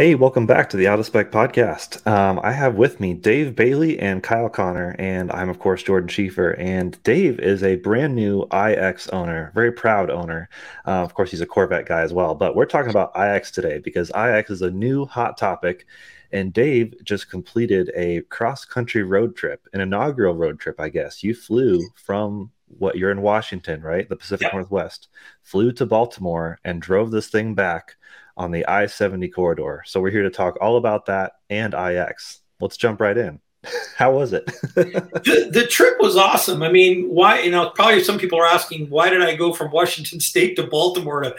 [0.00, 2.06] Hey, welcome back to the Out of Spec podcast.
[2.06, 6.08] Um, I have with me Dave Bailey and Kyle Conner, and I'm, of course, Jordan
[6.08, 6.58] Schieffer.
[6.58, 10.48] And Dave is a brand new IX owner, very proud owner.
[10.86, 12.34] Uh, of course, he's a Corvette guy as well.
[12.34, 15.84] But we're talking about IX today because IX is a new hot topic.
[16.32, 21.22] And Dave just completed a cross country road trip, an inaugural road trip, I guess.
[21.22, 24.08] You flew from what you're in Washington, right?
[24.08, 24.54] The Pacific yep.
[24.54, 25.08] Northwest,
[25.42, 27.96] flew to Baltimore and drove this thing back
[28.36, 29.82] on the I 70 corridor.
[29.86, 32.40] So we're here to talk all about that and IX.
[32.60, 33.40] Let's jump right in.
[33.96, 34.46] How was it?
[34.74, 36.62] the, the trip was awesome.
[36.62, 39.70] I mean, why, you know, probably some people are asking, why did I go from
[39.70, 41.34] Washington State to Baltimore to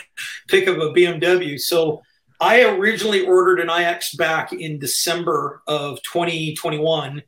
[0.47, 1.59] pick up a BMW?
[1.59, 2.03] So
[2.39, 7.23] I originally ordered an IX back in December of 2021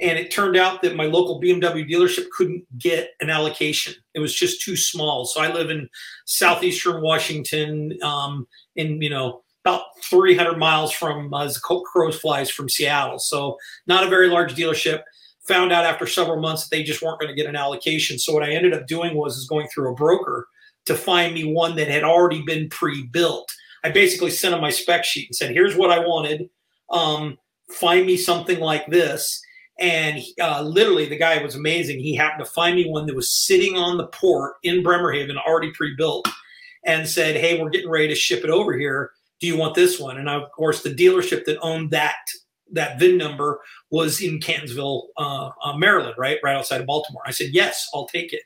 [0.00, 3.94] and it turned out that my local BMW dealership couldn't get an allocation.
[4.14, 5.24] It was just too small.
[5.24, 5.88] So I live in
[6.26, 12.68] southeastern Washington, um, in you know about 300 miles from uh, as crows flies from
[12.68, 13.18] Seattle.
[13.18, 15.02] So not a very large dealership.
[15.46, 18.18] Found out after several months that they just weren't going to get an allocation.
[18.18, 20.46] So what I ended up doing was is going through a broker
[20.86, 23.50] to find me one that had already been pre-built.
[23.84, 26.48] I basically sent him my spec sheet and said, "Here's what I wanted.
[26.90, 27.38] Um,
[27.70, 29.42] find me something like this."
[29.78, 32.00] And uh, literally, the guy was amazing.
[32.00, 35.70] He happened to find me one that was sitting on the port in Bremerhaven, already
[35.72, 36.26] pre-built,
[36.84, 39.12] and said, "Hey, we're getting ready to ship it over here.
[39.40, 42.16] Do you want this one?" And of course, the dealership that owned that
[42.72, 47.22] that VIN number was in Catonsville, uh, uh, Maryland, right, right outside of Baltimore.
[47.24, 48.42] I said, "Yes, I'll take it."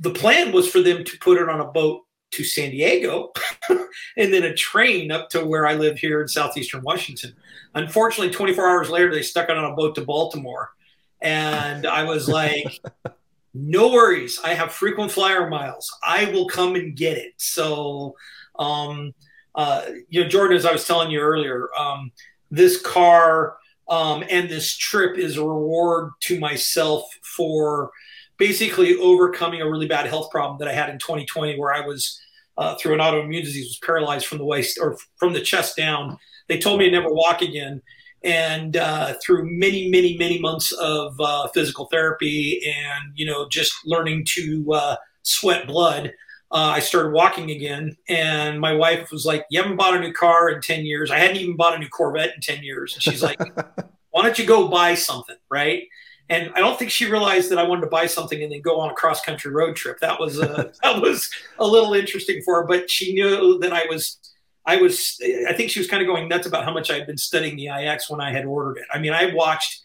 [0.00, 2.02] The plan was for them to put it on a boat
[2.34, 3.32] to San Diego
[3.68, 7.34] and then a train up to where I live here in southeastern Washington.
[7.74, 10.72] Unfortunately, 24 hours later, they stuck it on a boat to Baltimore.
[11.20, 12.80] And I was like,
[13.54, 14.40] no worries.
[14.44, 15.96] I have frequent flyer miles.
[16.02, 17.34] I will come and get it.
[17.36, 18.16] So,
[18.58, 19.14] um,
[19.54, 22.10] uh, you know, Jordan, as I was telling you earlier, um,
[22.50, 23.56] this car
[23.88, 27.90] um, and this trip is a reward to myself for
[28.38, 32.20] basically overcoming a really bad health problem that I had in 2020, where I was
[32.56, 36.18] uh, through an autoimmune disease was paralyzed from the waist or from the chest down
[36.48, 37.82] they told me to never walk again.
[38.22, 43.72] And uh, through many, many, many months of uh, physical therapy and, you know, just
[43.84, 46.12] learning to uh, sweat blood,
[46.50, 47.96] uh, I started walking again.
[48.08, 51.10] And my wife was like, You haven't bought a new car in 10 years.
[51.10, 52.94] I hadn't even bought a new Corvette in 10 years.
[52.94, 53.38] And she's like,
[54.10, 55.36] Why don't you go buy something?
[55.50, 55.88] Right.
[56.30, 58.80] And I don't think she realized that I wanted to buy something and then go
[58.80, 60.00] on a cross country road trip.
[60.00, 63.86] That was uh, that was a little interesting for her, but she knew that I
[63.86, 64.18] was
[64.66, 67.06] I was, I think she was kind of going nuts about how much I had
[67.06, 68.86] been studying the IX when I had ordered it.
[68.92, 69.82] I mean, I watched,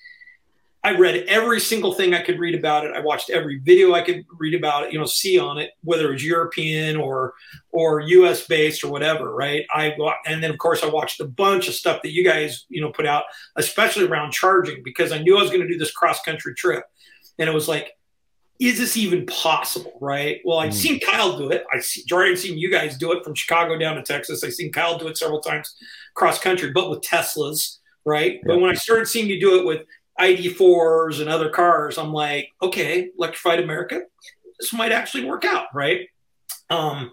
[0.81, 2.95] I read every single thing I could read about it.
[2.95, 6.07] I watched every video I could read about it, you know, see on it, whether
[6.07, 7.33] it was European or
[7.71, 9.65] or US based or whatever, right?
[9.71, 9.93] I
[10.25, 12.91] and then of course I watched a bunch of stuff that you guys, you know,
[12.91, 13.25] put out,
[13.57, 16.85] especially around charging, because I knew I was going to do this cross country trip,
[17.37, 17.93] and it was like
[18.59, 19.97] is this even possible?
[20.01, 20.41] Right.
[20.43, 20.75] Well, I've mm.
[20.75, 21.65] seen Kyle do it.
[21.73, 24.43] I see Jordan seen you guys do it from Chicago down to Texas.
[24.43, 25.75] I've seen Kyle do it several times
[26.13, 27.77] cross country, but with Teslas.
[28.05, 28.39] Right.
[28.45, 29.85] But when I started seeing you do it with
[30.19, 34.01] ID4s and other cars, I'm like, okay, electrified America,
[34.59, 35.67] this might actually work out.
[35.73, 36.07] Right.
[36.69, 37.11] Um,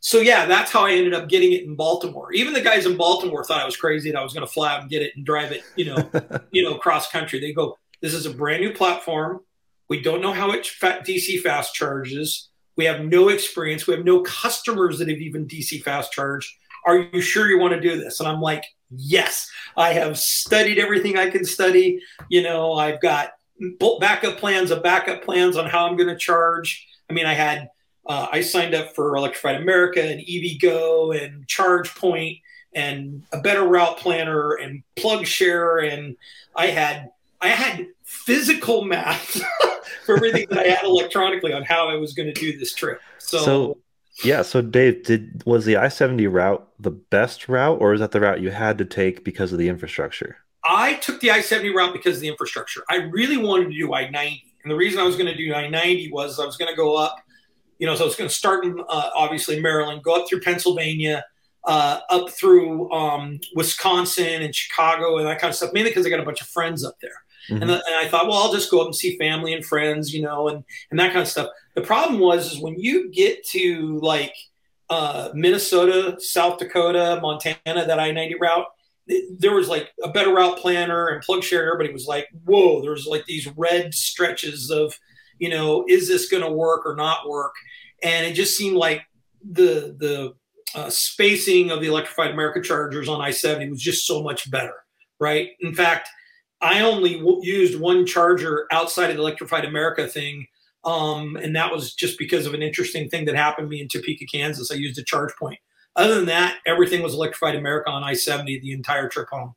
[0.00, 2.32] so yeah, that's how I ended up getting it in Baltimore.
[2.32, 4.74] Even the guys in Baltimore thought I was crazy that I was going to fly
[4.74, 6.10] out and get it and drive it, you know,
[6.50, 7.38] you know, cross country.
[7.38, 9.40] They go, "This is a brand new platform.
[9.88, 12.50] We don't know how much DC fast charges.
[12.76, 13.86] We have no experience.
[13.86, 16.50] We have no customers that have even DC fast charged.
[16.84, 18.64] Are you sure you want to do this?" And I'm like,
[18.96, 22.00] "Yes, I have studied everything I can study.
[22.28, 23.32] You know, I've got
[24.00, 26.86] backup plans of backup plans on how I'm going to charge.
[27.08, 27.68] I mean, I had."
[28.06, 32.40] uh, I signed up for Electrified America and EVgo and ChargePoint
[32.74, 36.16] and a better route planner and PlugShare and
[36.56, 37.10] I had
[37.40, 39.40] I had physical math
[40.06, 43.00] for everything that I had electronically on how I was going to do this trip.
[43.18, 43.78] So, so
[44.24, 48.12] yeah, so Dave, did was the I seventy route the best route, or is that
[48.12, 50.36] the route you had to take because of the infrastructure?
[50.64, 52.82] I took the I seventy route because of the infrastructure.
[52.88, 55.54] I really wanted to do I ninety, and the reason I was going to do
[55.54, 57.22] I ninety was I was going to go up
[57.82, 60.40] you know, so I was going to start in uh, obviously Maryland, go up through
[60.40, 61.24] Pennsylvania,
[61.64, 66.10] uh, up through um, Wisconsin and Chicago and that kind of stuff, mainly because I
[66.10, 67.24] got a bunch of friends up there.
[67.48, 67.62] Mm-hmm.
[67.62, 70.22] And, and, I thought, well, I'll just go up and see family and friends, you
[70.22, 71.48] know, and, and that kind of stuff.
[71.74, 74.34] The problem was, is when you get to like
[74.90, 78.66] uh, Minnesota, South Dakota, Montana, that I 90 route,
[79.38, 81.66] there was like a better route planner and PlugShare.
[81.66, 84.96] Everybody was like, whoa, there's like these red stretches of,
[85.38, 87.54] you know, is this going to work or not work?
[88.02, 89.02] And it just seemed like
[89.42, 90.34] the the
[90.74, 94.74] uh, spacing of the electrified America chargers on I-70 was just so much better,
[95.20, 95.50] right?
[95.60, 96.08] In fact,
[96.62, 100.46] I only w- used one charger outside of the electrified America thing,
[100.84, 103.88] um, and that was just because of an interesting thing that happened to me in
[103.88, 104.70] Topeka, Kansas.
[104.70, 105.58] I used a charge point.
[105.96, 109.54] Other than that, everything was electrified America on I-70 the entire trip home.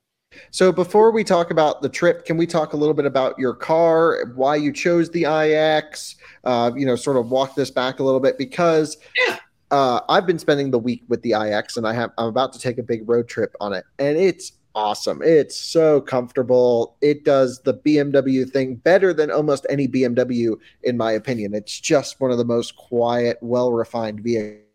[0.51, 3.53] So before we talk about the trip, can we talk a little bit about your
[3.53, 6.15] car, why you chose the IX?
[6.43, 8.97] Uh, you know, sort of walk this back a little bit because
[9.27, 9.37] yeah.
[9.71, 12.59] uh, I've been spending the week with the IX, and I have I'm about to
[12.59, 15.21] take a big road trip on it, and it's awesome.
[15.23, 16.97] It's so comfortable.
[17.01, 21.55] It does the BMW thing better than almost any BMW, in my opinion.
[21.55, 24.65] It's just one of the most quiet, well refined vehicles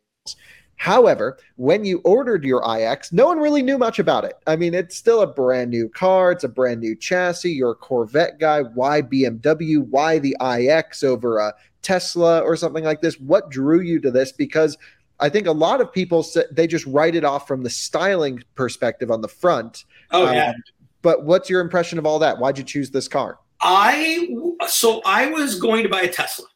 [0.81, 4.37] However, when you ordered your iX, no one really knew much about it.
[4.47, 7.52] I mean, it's still a brand new car, it's a brand new chassis.
[7.52, 8.62] You're a Corvette guy.
[8.62, 9.87] Why BMW?
[9.87, 11.52] Why the iX over a
[11.82, 13.20] Tesla or something like this?
[13.20, 14.32] What drew you to this?
[14.32, 14.79] Because
[15.20, 19.11] I think a lot of people they just write it off from the styling perspective
[19.11, 19.84] on the front.
[20.11, 20.50] Oh yeah.
[20.50, 20.55] Um,
[21.02, 22.38] but what's your impression of all that?
[22.38, 23.38] Why'd you choose this car?
[23.61, 24.28] I
[24.67, 26.46] so I was going to buy a Tesla.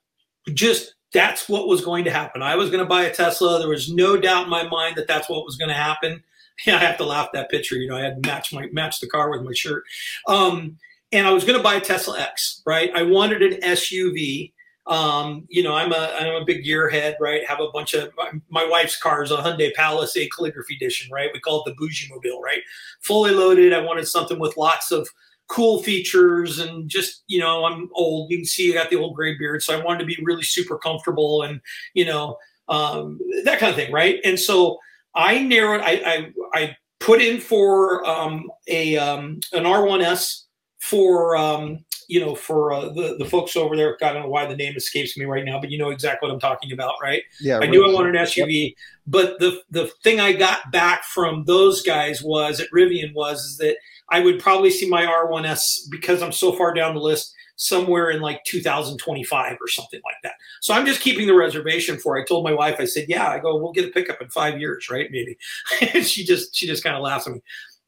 [0.52, 2.42] Just that's what was going to happen.
[2.42, 3.58] I was going to buy a Tesla.
[3.58, 6.22] There was no doubt in my mind that that's what was going to happen.
[6.66, 7.76] Yeah, I have to laugh at that picture.
[7.76, 9.84] You know, I had to match my match the car with my shirt.
[10.26, 10.78] Um,
[11.12, 12.90] and I was going to buy a Tesla X, right?
[12.94, 14.52] I wanted an SUV.
[14.86, 17.46] Um, you know, I'm a I'm a big gearhead, right?
[17.46, 21.30] Have a bunch of my, my wife's cars, a Hyundai Palisade calligraphy edition, right?
[21.32, 22.60] We call it the bougie mobile, right?
[23.00, 23.72] Fully loaded.
[23.72, 25.08] I wanted something with lots of
[25.46, 29.14] cool features and just you know i'm old you can see i got the old
[29.14, 31.60] gray beard so i wanted to be really super comfortable and
[31.92, 32.36] you know
[32.70, 34.78] um, that kind of thing right and so
[35.14, 40.44] i narrowed i i, I put in for um, a um, an r1s
[40.78, 44.46] for um, you know for uh, the the folks over there i don't know why
[44.46, 47.22] the name escapes me right now but you know exactly what i'm talking about right
[47.40, 48.72] yeah i knew i wanted an suv yep.
[49.06, 53.56] but the the thing i got back from those guys was at rivian was is
[53.58, 53.76] that
[54.10, 58.20] I would probably see my R1S because I'm so far down the list somewhere in
[58.20, 60.34] like 2025 or something like that.
[60.60, 62.18] So I'm just keeping the reservation for.
[62.18, 64.60] I told my wife, I said, "Yeah, I go, we'll get a pickup in five
[64.60, 65.08] years, right?
[65.10, 65.36] Maybe."
[65.94, 67.40] and she just she just kind of laughs at me.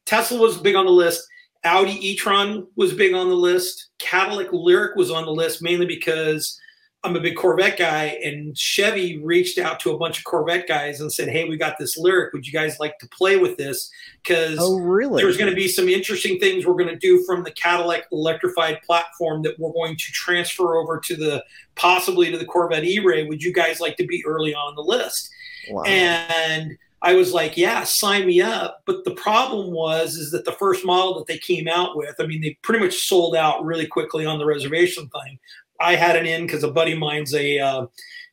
[0.05, 1.27] Tesla was big on the list.
[1.63, 3.89] Audi e-tron was big on the list.
[3.99, 6.59] Cadillac Lyriq was on the list mainly because
[7.03, 10.99] I'm a big Corvette guy, and Chevy reached out to a bunch of Corvette guys
[10.99, 12.33] and said, "Hey, we got this Lyriq.
[12.33, 13.89] Would you guys like to play with this?
[14.23, 15.21] Because oh, really?
[15.21, 18.81] there's going to be some interesting things we're going to do from the Cadillac electrified
[18.81, 21.43] platform that we're going to transfer over to the
[21.75, 23.25] possibly to the Corvette E-Ray.
[23.25, 25.29] Would you guys like to be early on the list?"
[25.69, 25.83] Wow.
[25.83, 30.51] And I was like, "Yeah, sign me up." But the problem was is that the
[30.53, 33.85] first model that they came out with, I mean, they pretty much sold out really
[33.85, 35.39] quickly on the reservation thing.
[35.79, 37.85] I had it in because a buddy of mine's a uh,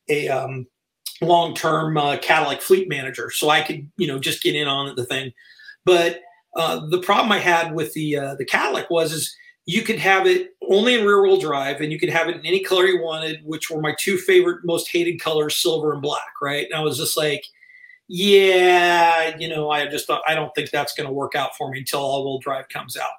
[0.09, 0.67] a um,
[1.21, 4.95] long term uh, Cadillac fleet manager, so I could you know just get in on
[4.95, 5.31] the thing.
[5.85, 6.21] But
[6.55, 9.35] uh, the problem I had with the uh, the Cadillac was is
[9.67, 12.45] you could have it only in rear wheel drive, and you could have it in
[12.45, 16.41] any color you wanted, which were my two favorite, most hated colors, silver and black.
[16.41, 16.65] Right?
[16.65, 17.43] And I was just like.
[18.07, 21.71] Yeah, you know, I just thought I don't think that's going to work out for
[21.71, 23.09] me until all-wheel drive comes out.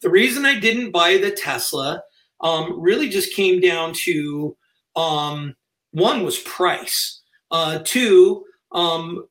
[0.00, 2.02] The reason I didn't buy the Tesla
[2.40, 4.56] um, really just came down to
[4.96, 5.54] um,
[5.92, 7.20] one was price.
[7.50, 9.26] Uh, two, um,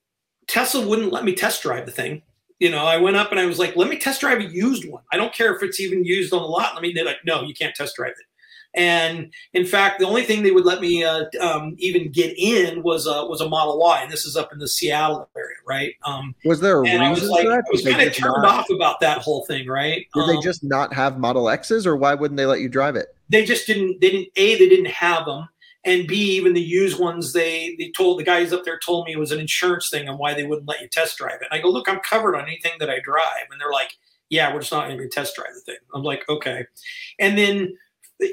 [0.47, 2.21] Tesla wouldn't let me test drive the thing.
[2.59, 4.87] You know, I went up and I was like, let me test drive a used
[4.87, 5.01] one.
[5.11, 6.75] I don't care if it's even used on the lot.
[6.75, 8.25] Let me, they're like, no, you can't test drive it.
[8.73, 12.83] And in fact, the only thing they would let me uh, um, even get in
[12.83, 15.93] was a was a Model Y, and this is up in the Seattle area, right?
[16.03, 17.63] Um, was there a reason I was like, for that?
[17.67, 20.07] I was kind of turned not, off about that whole thing, right?
[20.13, 22.95] Did um, they just not have Model X's, or why wouldn't they let you drive
[22.95, 23.13] it?
[23.29, 23.99] They just didn't.
[23.99, 24.29] They didn't.
[24.37, 25.49] A, they didn't have them,
[25.83, 29.13] and B, even the used ones, they they told the guys up there told me
[29.13, 31.47] it was an insurance thing on why they wouldn't let you test drive it.
[31.51, 33.97] And I go, look, I'm covered on anything that I drive, and they're like,
[34.29, 35.81] yeah, we're just not going to test drive the thing.
[35.93, 36.65] I'm like, okay,
[37.19, 37.73] and then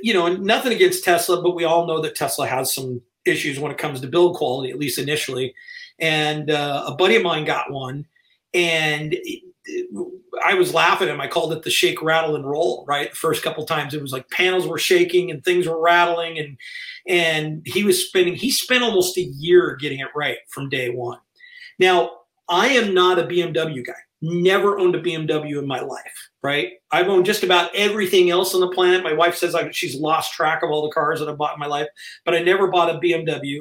[0.02, 3.72] you know, nothing against Tesla, but we all know that Tesla has some issues when
[3.72, 5.54] it comes to build quality, at least initially.
[5.98, 8.06] And uh, a buddy of mine got one,
[8.54, 9.16] and
[10.44, 11.20] I was laughing at him.
[11.20, 12.84] I called it the shake, rattle, and roll.
[12.86, 16.38] Right, the first couple times it was like panels were shaking and things were rattling,
[16.38, 16.56] and
[17.06, 18.34] and he was spending.
[18.34, 21.18] He spent almost a year getting it right from day one.
[21.78, 22.10] Now
[22.48, 26.72] I am not a BMW guy never owned a BMW in my life, right?
[26.90, 29.04] I've owned just about everything else on the planet.
[29.04, 31.60] My wife says I, she's lost track of all the cars that I bought in
[31.60, 31.86] my life,
[32.24, 33.60] but I never bought a BMW.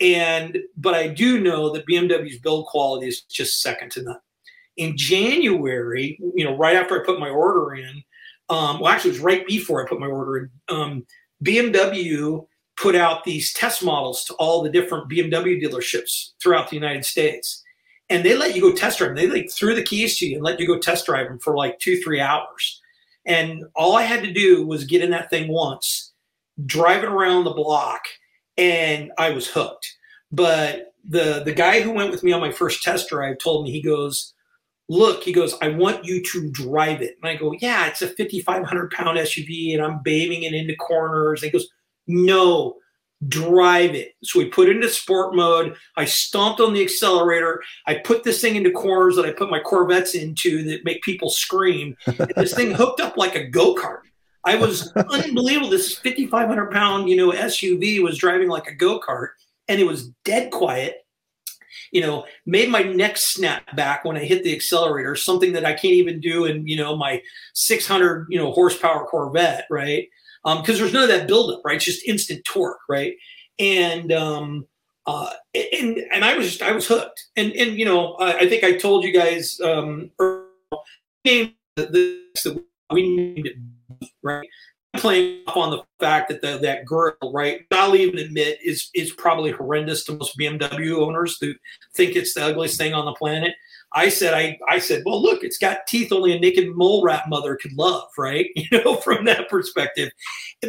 [0.00, 4.18] And but I do know that BMW's build quality is just second to none.
[4.76, 8.02] In January, you know, right after I put my order in,
[8.48, 10.50] um, well, actually, it was right before I put my order in.
[10.68, 11.06] Um,
[11.44, 12.44] BMW
[12.76, 17.61] put out these test models to all the different BMW dealerships throughout the United States
[18.12, 19.16] and they let you go test drive them.
[19.16, 21.56] They like threw the keys to you and let you go test drive them for
[21.56, 22.80] like two, three hours.
[23.24, 26.12] And all I had to do was get in that thing once,
[26.66, 28.02] drive it around the block,
[28.58, 29.96] and I was hooked.
[30.30, 33.70] But the the guy who went with me on my first test drive told me
[33.70, 34.34] he goes,
[34.90, 37.16] look, he goes, I want you to drive it.
[37.22, 41.42] And I go, yeah, it's a 5,500 pound SUV, and I'm bathing it into corners.
[41.42, 41.68] And he goes,
[42.06, 42.76] no,
[43.28, 44.14] drive it.
[44.22, 45.76] So we put it into sport mode.
[45.96, 47.62] I stomped on the accelerator.
[47.86, 51.30] I put this thing into corners that I put my Corvettes into that make people
[51.30, 51.96] scream.
[52.06, 54.00] And this thing hooked up like a go kart.
[54.44, 55.70] I was unbelievable.
[55.70, 59.28] This 5,500 pound, you know, SUV was driving like a go kart,
[59.68, 61.06] and it was dead quiet.
[61.92, 65.74] You know, made my neck snap back when I hit the accelerator, something that I
[65.74, 67.22] can't even do in, you know, my
[67.54, 70.08] 600, you know, horsepower Corvette, right?
[70.44, 71.76] Because um, there's none of that buildup, right?
[71.76, 73.14] It's just instant torque, right?
[73.58, 74.66] And um,
[75.06, 78.48] uh, and and I was just I was hooked, and and you know I, I
[78.48, 80.10] think I told you guys um,
[81.24, 83.56] named the, we named it
[84.22, 84.48] right
[84.96, 89.12] playing off on the fact that the, that grill, right, I'll even admit is is
[89.12, 91.54] probably horrendous to most BMW owners who
[91.94, 93.54] think it's the ugliest thing on the planet.
[93.94, 97.28] I said, I, I said, well, look, it's got teeth only a naked mole rat
[97.28, 98.46] mother could love, right?
[98.56, 100.10] You know, from that perspective.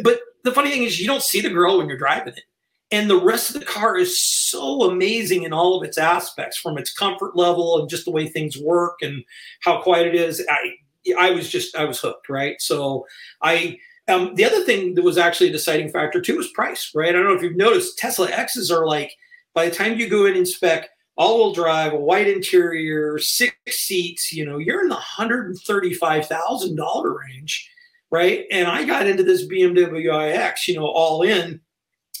[0.02, 2.44] But the funny thing is, you don't see the grill when you're driving it.
[2.90, 6.76] And the rest of the car is so amazing in all of its aspects, from
[6.76, 9.24] its comfort level and just the way things work and
[9.62, 10.44] how quiet it is.
[10.48, 10.74] I,
[11.18, 12.60] I was just, I was hooked, right?
[12.60, 13.06] So
[13.42, 17.08] I, um, the other thing that was actually a deciding factor too was price, right?
[17.08, 19.12] I don't know if you've noticed, Tesla X's are like,
[19.54, 24.32] by the time you go in and spec, all-wheel drive, a white interior, six seats.
[24.32, 27.70] You know, you're in the hundred and thirty-five thousand dollar range,
[28.10, 28.46] right?
[28.50, 31.60] And I got into this BMW iX, you know, all in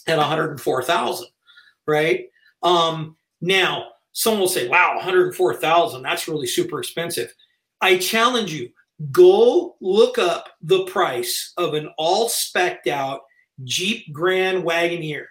[0.06, 1.28] at one hundred and four thousand,
[1.86, 2.26] right?
[2.62, 7.32] Um, now, someone will say, "Wow, one hundred four thousand, that's really super expensive."
[7.80, 8.70] I challenge you:
[9.10, 13.22] go look up the price of an all specked out
[13.64, 15.26] Jeep Grand Wagoneer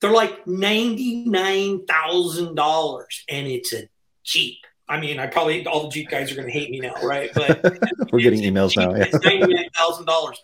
[0.00, 3.88] they're like $99,000 and it's a
[4.24, 4.56] Jeep.
[4.88, 7.30] I mean, I probably, all the Jeep guys are going to hate me now, right?
[7.34, 7.62] But
[8.12, 8.92] we're getting emails now.
[8.94, 9.06] Yeah.
[9.06, 10.34] $99,000.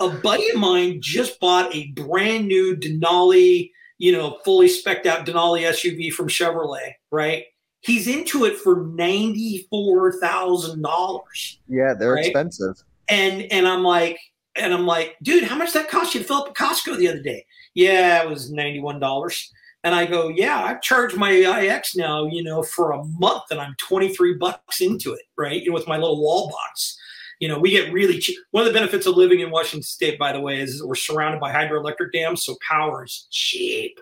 [0.00, 5.26] A buddy of mine just bought a brand new Denali, you know, fully specked out
[5.26, 7.46] Denali SUV from Chevrolet, right?
[7.80, 11.56] He's into it for $94,000.
[11.68, 12.26] Yeah, they're right?
[12.26, 12.80] expensive.
[13.08, 14.20] And, and I'm like,
[14.56, 17.08] and I'm like, dude, how much that cost you to fill up a Costco the
[17.08, 17.44] other day?
[17.74, 19.48] Yeah, it was $91.
[19.82, 23.60] And I go, yeah, I've charged my IX now, you know, for a month and
[23.60, 25.62] I'm 23 bucks into it, right?
[25.62, 26.98] You know, with my little wall box.
[27.38, 28.36] You know, we get really cheap.
[28.50, 31.40] One of the benefits of living in Washington State, by the way, is we're surrounded
[31.40, 33.98] by hydroelectric dams, so power is cheap,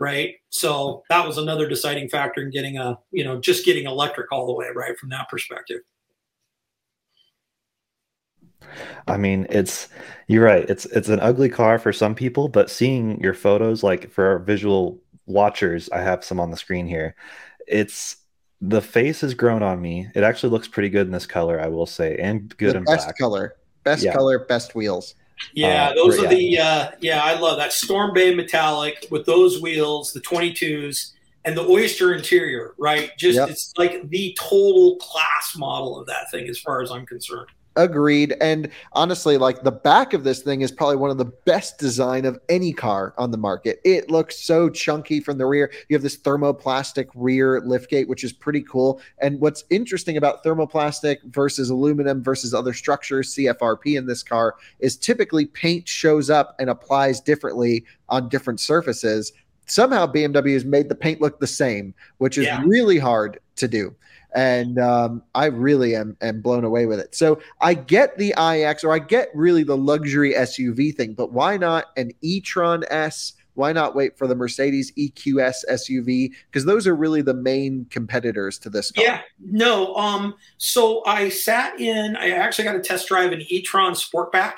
[0.00, 0.36] right?
[0.48, 4.46] So that was another deciding factor in getting a, you know, just getting electric all
[4.46, 5.80] the way, right, from that perspective.
[9.06, 9.88] I mean, it's
[10.26, 10.68] you're right.
[10.68, 14.38] It's it's an ugly car for some people, but seeing your photos, like for our
[14.38, 17.14] visual watchers, I have some on the screen here.
[17.66, 18.16] It's
[18.60, 20.08] the face has grown on me.
[20.14, 22.84] It actually looks pretty good in this color, I will say, and good the in
[22.84, 23.18] best black.
[23.18, 24.12] color, best yeah.
[24.12, 25.14] color, best wheels.
[25.54, 27.22] Yeah, uh, those are the uh, yeah.
[27.22, 31.12] I love that Storm Bay metallic with those wheels, the 22s,
[31.44, 32.74] and the Oyster interior.
[32.76, 33.48] Right, just yep.
[33.48, 37.48] it's like the total class model of that thing, as far as I'm concerned.
[37.78, 38.34] Agreed.
[38.40, 42.24] And honestly, like the back of this thing is probably one of the best design
[42.24, 43.80] of any car on the market.
[43.84, 45.70] It looks so chunky from the rear.
[45.88, 49.00] You have this thermoplastic rear liftgate, which is pretty cool.
[49.22, 54.96] And what's interesting about thermoplastic versus aluminum versus other structures, CFRP in this car, is
[54.96, 59.32] typically paint shows up and applies differently on different surfaces.
[59.66, 62.60] Somehow BMW has made the paint look the same, which is yeah.
[62.66, 63.94] really hard to do
[64.38, 67.12] and um, I really am am blown away with it.
[67.12, 71.56] So I get the iX, or I get really the luxury SUV thing, but why
[71.56, 73.32] not an e-tron S?
[73.54, 76.30] Why not wait for the Mercedes EQS SUV?
[76.46, 79.02] Because those are really the main competitors to this car.
[79.02, 79.92] Yeah, no.
[79.96, 82.14] Um, so I sat in.
[82.14, 84.54] I actually got to test drive an e-tron Sportback,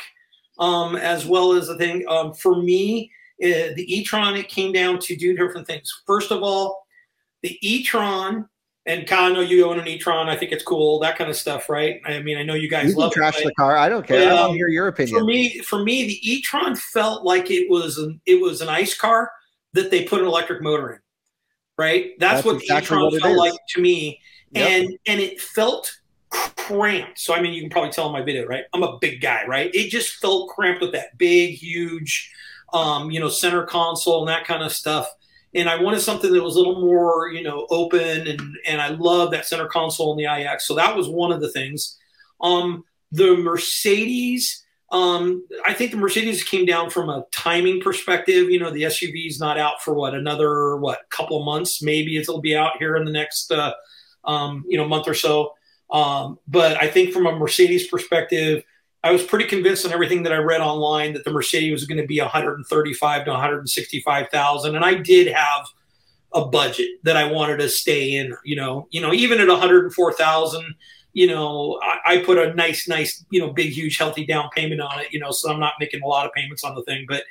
[0.58, 2.04] um, as well as the thing.
[2.06, 3.10] Um, for me,
[3.42, 5.90] uh, the e-tron it came down to two different things.
[6.06, 6.86] First of all,
[7.40, 8.46] the e-tron
[8.86, 10.28] and Kyle, I know you own an e-tron.
[10.28, 12.00] I think it's cool, that kind of stuff, right?
[12.06, 13.76] I mean, I know you guys you love trash it, the car.
[13.76, 14.20] I don't care.
[14.20, 15.18] But, I don't um, hear your opinion.
[15.18, 18.96] For me, for me, the e-tron felt like it was an it was an ice
[18.96, 19.30] car
[19.74, 20.98] that they put an electric motor in,
[21.76, 22.12] right?
[22.18, 24.20] That's, That's what exactly the e-tron what felt like to me,
[24.52, 24.68] yep.
[24.68, 25.94] and and it felt
[26.30, 27.18] cramped.
[27.18, 28.64] So I mean, you can probably tell in my video, right?
[28.72, 29.70] I'm a big guy, right?
[29.74, 32.32] It just felt cramped with that big, huge,
[32.72, 35.06] um, you know, center console and that kind of stuff
[35.54, 38.88] and I wanted something that was a little more, you know, open and and I
[38.88, 40.66] love that center console in the iX.
[40.66, 41.98] So that was one of the things.
[42.40, 48.50] Um, the Mercedes, um, I think the Mercedes came down from a timing perspective.
[48.50, 52.16] You know, the SUV is not out for what another what couple of months, maybe
[52.16, 53.72] it'll be out here in the next uh,
[54.24, 55.54] um, you know month or so.
[55.90, 58.62] Um, but I think from a Mercedes perspective,
[59.02, 62.00] I was pretty convinced on everything that I read online that the Mercedes was going
[62.00, 65.66] to be 135 to 165,000, and I did have
[66.32, 68.36] a budget that I wanted to stay in.
[68.44, 70.74] You know, you know, even at 104,000,
[71.12, 74.80] you know, I, I, put a nice, nice, you know, big, huge, healthy down payment
[74.80, 75.12] on it.
[75.12, 77.24] You know, so I'm not making a lot of payments on the thing, but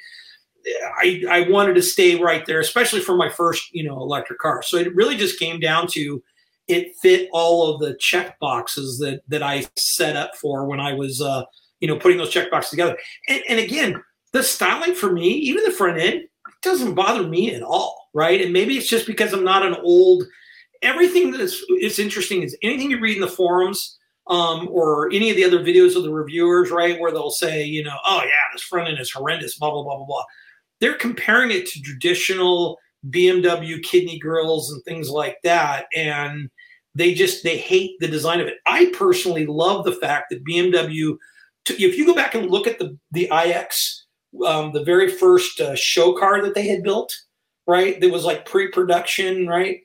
[0.98, 4.62] I I wanted to stay right there, especially for my first, you know, electric car.
[4.64, 6.22] So it really just came down to
[6.70, 10.94] it fit all of the check boxes that that I set up for when I
[10.94, 11.44] was uh,
[11.80, 12.98] you know, putting those check boxes together.
[13.28, 14.02] And, and again,
[14.34, 16.24] the styling for me, even the front end,
[16.62, 18.42] doesn't bother me at all, right?
[18.42, 20.24] And maybe it's just because I'm not an old.
[20.82, 25.36] Everything that's it's interesting is anything you read in the forums um, or any of
[25.36, 28.62] the other videos of the reviewers, right, where they'll say, you know, oh yeah, this
[28.62, 30.24] front end is horrendous, blah blah blah blah blah.
[30.80, 32.78] They're comparing it to traditional
[33.10, 36.50] BMW kidney grills and things like that, and
[36.96, 38.58] they just they hate the design of it.
[38.66, 41.18] I personally love the fact that BMW
[41.70, 44.06] if you go back and look at the the iX,
[44.46, 47.14] um, the very first uh, show car that they had built,
[47.68, 48.00] right?
[48.00, 49.82] That was like pre-production, right?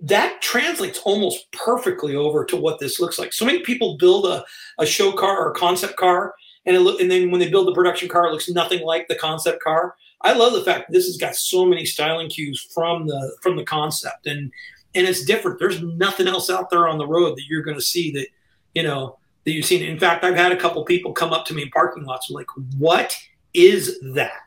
[0.00, 3.32] That translates almost perfectly over to what this looks like.
[3.32, 4.44] So many people build a,
[4.78, 6.34] a show car or a concept car,
[6.66, 9.08] and it look, and then when they build the production car, it looks nothing like
[9.08, 9.96] the concept car.
[10.20, 13.56] I love the fact that this has got so many styling cues from the from
[13.56, 14.52] the concept, and
[14.94, 15.58] and it's different.
[15.58, 18.26] There's nothing else out there on the road that you're going to see that
[18.74, 19.82] you know that you've seen.
[19.82, 22.48] In fact, I've had a couple people come up to me in parking lots like,
[22.76, 23.16] "What
[23.54, 24.40] is that?"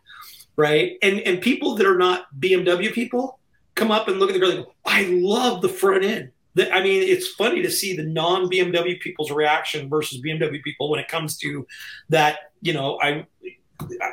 [0.57, 0.97] Right?
[1.01, 3.39] And and people that are not BMW people
[3.75, 7.01] come up and look at the grill go, "I love the front end." I mean,
[7.01, 11.37] it's funny to see the non BMW people's reaction versus BMW people when it comes
[11.37, 11.65] to
[12.09, 12.51] that.
[12.61, 13.25] You know, I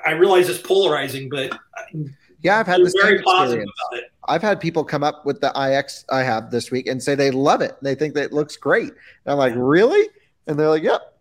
[0.07, 1.59] I realize it's polarizing, but
[2.43, 4.13] yeah, I've had this very positive about it.
[4.29, 7.31] I've had people come up with the iX I have this week and say they
[7.31, 7.77] love it.
[7.83, 8.91] They think that it looks great.
[8.91, 10.09] And I'm like, really?
[10.47, 11.19] And they're like, yep.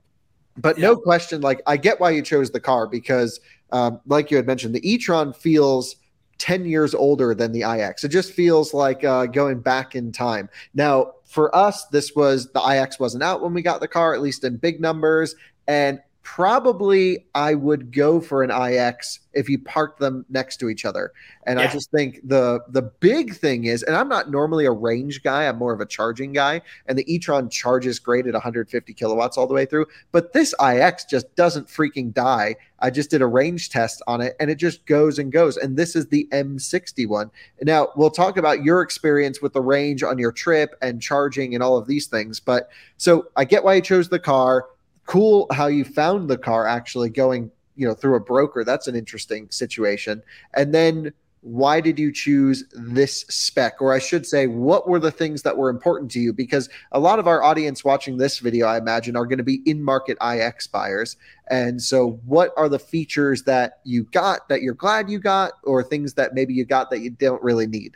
[0.58, 0.88] But yeah.
[0.88, 3.40] no question, like I get why you chose the car because,
[3.72, 5.96] um, like you had mentioned, the e-tron feels
[6.38, 8.04] 10 years older than the iX.
[8.04, 10.50] It just feels like uh, going back in time.
[10.74, 14.22] Now, for us, this was the iX wasn't out when we got the car, at
[14.22, 15.36] least in big numbers.
[15.68, 20.84] And probably I would go for an iX if you parked them next to each
[20.84, 21.14] other.
[21.46, 21.66] And yeah.
[21.66, 25.48] I just think the the big thing is, and I'm not normally a range guy,
[25.48, 29.48] I'm more of a charging guy, and the e-tron charges great at 150 kilowatts all
[29.48, 29.86] the way through.
[30.12, 32.58] But this iX just doesn't freaking die.
[32.80, 35.56] I just did a range test on it and it just goes and goes.
[35.56, 37.32] And this is the M60 one.
[37.62, 41.64] Now we'll talk about your experience with the range on your trip and charging and
[41.64, 42.42] all of these things.
[42.42, 44.66] But so I get why you chose the car
[45.08, 48.96] cool how you found the car actually going you know through a broker that's an
[48.96, 50.22] interesting situation
[50.54, 53.82] and then why did you choose this spec?
[53.82, 56.34] Or I should say, what were the things that were important to you?
[56.34, 59.62] Because a lot of our audience watching this video, I imagine, are going to be
[59.66, 61.16] in market IX buyers.
[61.50, 65.84] And so, what are the features that you got that you're glad you got, or
[65.84, 67.96] things that maybe you got that you don't really need?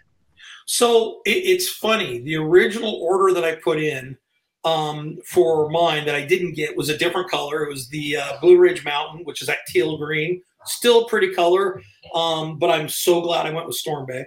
[0.66, 2.20] So, it, it's funny.
[2.20, 4.18] The original order that I put in
[4.64, 7.64] um, for mine that I didn't get was a different color.
[7.64, 11.82] It was the uh, Blue Ridge Mountain, which is that teal green Still pretty color,
[12.14, 14.26] um, but I'm so glad I went with Storm Bay.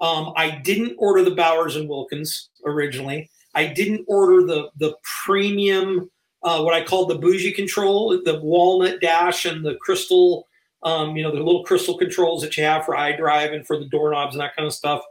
[0.00, 3.30] Um, I didn't order the Bowers and Wilkins originally.
[3.54, 6.10] I didn't order the the premium,
[6.42, 10.48] uh, what I called the bougie control, the walnut dash and the crystal,
[10.82, 13.86] um, you know, the little crystal controls that you have for iDrive and for the
[13.86, 15.02] doorknobs and that kind of stuff.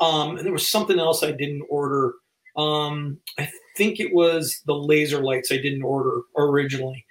[0.00, 2.14] Um, and there was something else I didn't order.
[2.56, 7.04] Um, I think it was the laser lights I didn't order originally.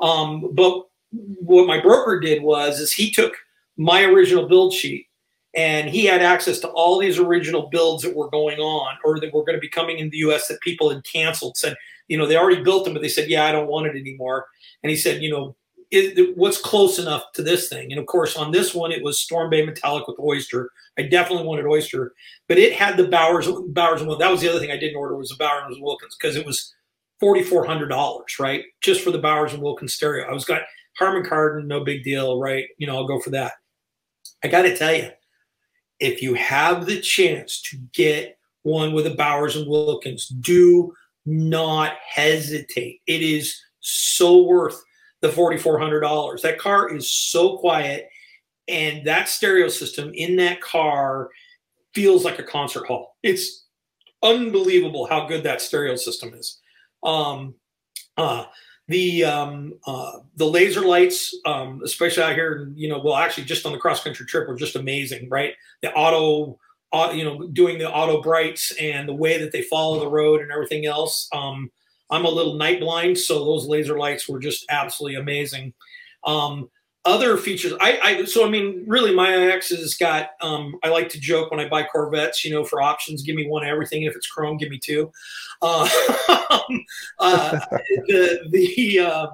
[0.00, 3.34] Um, but what my broker did was is he took
[3.76, 5.06] my original build sheet
[5.54, 9.34] and he had access to all these original builds that were going on or that
[9.34, 11.76] were going to be coming in the US that people had canceled said
[12.08, 14.46] you know they already built them but they said yeah I don't want it anymore
[14.82, 15.56] and he said you know
[15.92, 19.20] it, what's close enough to this thing and of course on this one it was
[19.20, 22.12] Storm Bay metallic with oyster I definitely wanted oyster
[22.48, 24.96] but it had the Bowers Bowers and Wilkins that was the other thing I didn't
[24.96, 26.74] order was the Bowers and Wilkins because it was
[27.22, 30.62] $4400 right just for the Bowers and Wilkins stereo I was got
[31.00, 32.66] Harman Kardon, no big deal, right?
[32.78, 33.52] You know, I'll go for that.
[34.44, 35.10] I got to tell you,
[35.98, 40.92] if you have the chance to get one with a Bowers and Wilkins, do
[41.26, 43.00] not hesitate.
[43.06, 44.82] It is so worth
[45.20, 46.42] the $4,400.
[46.42, 48.08] That car is so quiet,
[48.68, 51.30] and that stereo system in that car
[51.94, 53.16] feels like a concert hall.
[53.22, 53.66] It's
[54.22, 56.58] unbelievable how good that stereo system is.
[57.02, 57.54] Um,
[58.16, 58.44] uh,
[58.88, 63.64] the um, uh, the laser lights, um, especially out here, you know, well, actually, just
[63.64, 65.54] on the cross country trip, were just amazing, right?
[65.80, 66.58] The auto,
[66.92, 70.40] uh, you know, doing the auto brights and the way that they follow the road
[70.40, 71.28] and everything else.
[71.32, 71.70] Um,
[72.10, 75.74] I'm a little night blind, so those laser lights were just absolutely amazing.
[76.24, 76.70] Um,
[77.04, 81.08] other features I, I so i mean really my ix has got um i like
[81.10, 84.02] to joke when i buy corvettes you know for options give me one of everything.
[84.02, 85.10] If it's chrome give me two.
[85.62, 85.88] Uh,
[87.18, 87.58] uh
[88.06, 89.26] the the uh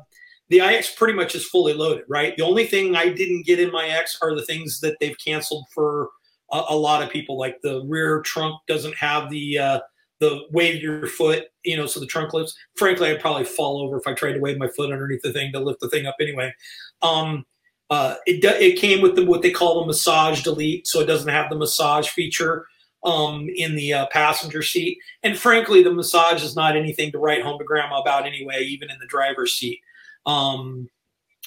[0.48, 2.36] the ix pretty much is fully loaded right?
[2.36, 5.66] The only thing i didn't get in my x are the things that they've canceled
[5.74, 6.10] for
[6.52, 9.80] a, a lot of people like the rear trunk doesn't have the uh
[10.20, 12.56] the wave your foot, you know, so the trunk lifts.
[12.76, 15.52] Frankly, I'd probably fall over if I tried to wave my foot underneath the thing
[15.52, 16.54] to lift the thing up anyway.
[17.02, 17.44] Um,
[17.90, 21.28] uh, it it came with the what they call the massage delete, so it doesn't
[21.28, 22.66] have the massage feature
[23.04, 24.98] um, in the uh, passenger seat.
[25.22, 28.90] And frankly, the massage is not anything to write home to grandma about anyway, even
[28.90, 29.80] in the driver's seat.
[30.24, 30.88] Um,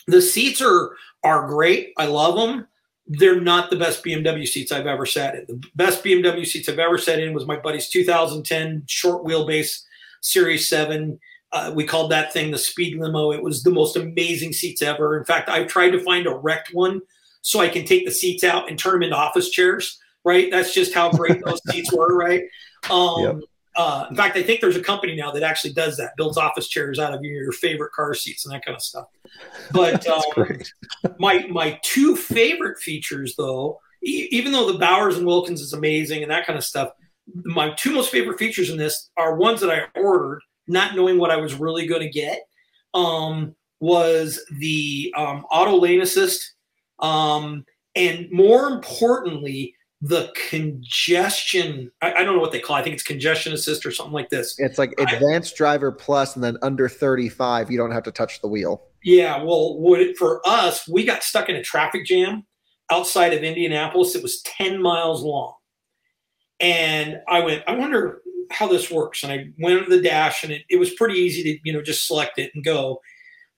[0.07, 0.91] the seats are
[1.23, 1.93] are great.
[1.97, 2.67] I love them.
[3.09, 5.45] They're not the best BMW seats I've ever sat in.
[5.47, 9.81] The best BMW seats I've ever sat in was my buddy's 2010 short wheelbase
[10.21, 11.19] Series 7
[11.51, 13.31] uh, we called that thing the speed limo.
[13.31, 15.17] It was the most amazing seats ever.
[15.17, 17.01] In fact, I've tried to find a wrecked one
[17.41, 19.99] so I can take the seats out and turn them into office chairs.
[20.23, 20.51] Right?
[20.51, 22.15] That's just how great those seats were.
[22.15, 22.43] Right?
[22.89, 23.35] Um, yep.
[23.79, 26.67] Uh, in fact, I think there's a company now that actually does that, builds office
[26.67, 29.05] chairs out of your, your favorite car seats and that kind of stuff.
[29.71, 30.21] But um,
[31.17, 36.23] my my two favorite features, though, e- even though the Bowers and Wilkins is amazing
[36.23, 36.89] and that kind of stuff,
[37.45, 41.31] my two most favorite features in this are ones that I ordered not knowing what
[41.31, 42.41] I was really going to get,
[42.93, 46.53] um, was the um, auto lane assist,
[46.99, 47.63] um,
[47.95, 51.91] and more importantly, the congestion.
[52.01, 52.77] I, I, don't know what they call.
[52.77, 52.79] it.
[52.79, 54.55] I think it's congestion assist or something like this.
[54.57, 58.41] It's like advanced I, driver plus, and then under thirty-five, you don't have to touch
[58.41, 58.83] the wheel.
[59.03, 62.45] Yeah, well, it, for us, we got stuck in a traffic jam
[62.89, 64.15] outside of Indianapolis.
[64.15, 65.55] It was ten miles long,
[66.59, 67.63] and I went.
[67.67, 69.23] I wonder how this works.
[69.23, 71.81] And I went to the dash and it, it was pretty easy to, you know,
[71.81, 72.99] just select it and go.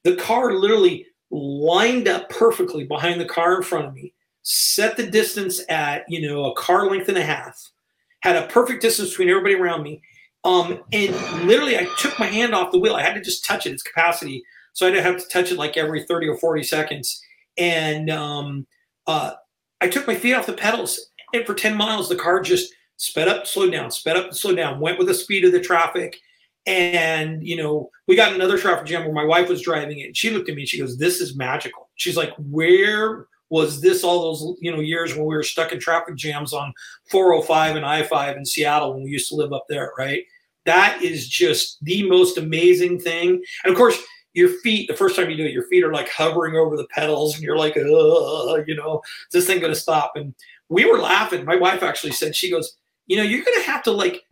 [0.04, 5.06] The car literally lined up perfectly behind the car in front of me, set the
[5.06, 7.70] distance at, you know, a car length and a half,
[8.20, 10.02] had a perfect distance between everybody around me.
[10.44, 11.14] Um, and
[11.46, 12.94] literally I took my hand off the wheel.
[12.94, 14.42] I had to just touch it, its capacity.
[14.72, 17.22] So I didn't have to touch it like every 30 or 40 seconds.
[17.56, 18.66] And um,
[19.06, 19.32] uh,
[19.80, 21.10] I took my feet off the pedals.
[21.34, 24.80] And for 10 miles, the car just sped up, slowed down, sped up, slowed down,
[24.80, 26.16] went with the speed of the traffic.
[26.66, 30.06] And, you know, we got another traffic jam where my wife was driving it.
[30.06, 31.90] And she looked at me and she goes, This is magical.
[31.96, 35.78] She's like, Where was this all those, you know, years when we were stuck in
[35.78, 36.72] traffic jams on
[37.10, 40.24] 405 and I 5 in Seattle when we used to live up there, right?
[40.64, 43.42] That is just the most amazing thing.
[43.62, 46.08] And of course, your feet, the first time you do it, your feet are like
[46.08, 50.12] hovering over the pedals and you're like, you know, is this thing going to stop?
[50.14, 50.34] And
[50.70, 51.44] we were laughing.
[51.44, 54.22] My wife actually said, she goes, you know, you're going to have to like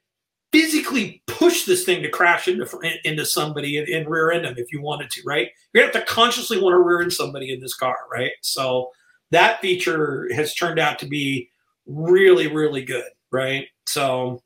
[0.50, 2.66] physically push this thing to crash into
[3.04, 5.48] into somebody and, and, rear end them if you wanted to, right?
[5.74, 8.32] You have to consciously want to rear end somebody in this car, right?
[8.40, 8.90] So
[9.30, 11.50] that feature has turned out to be
[11.86, 13.66] really, really good, right?
[13.86, 14.42] So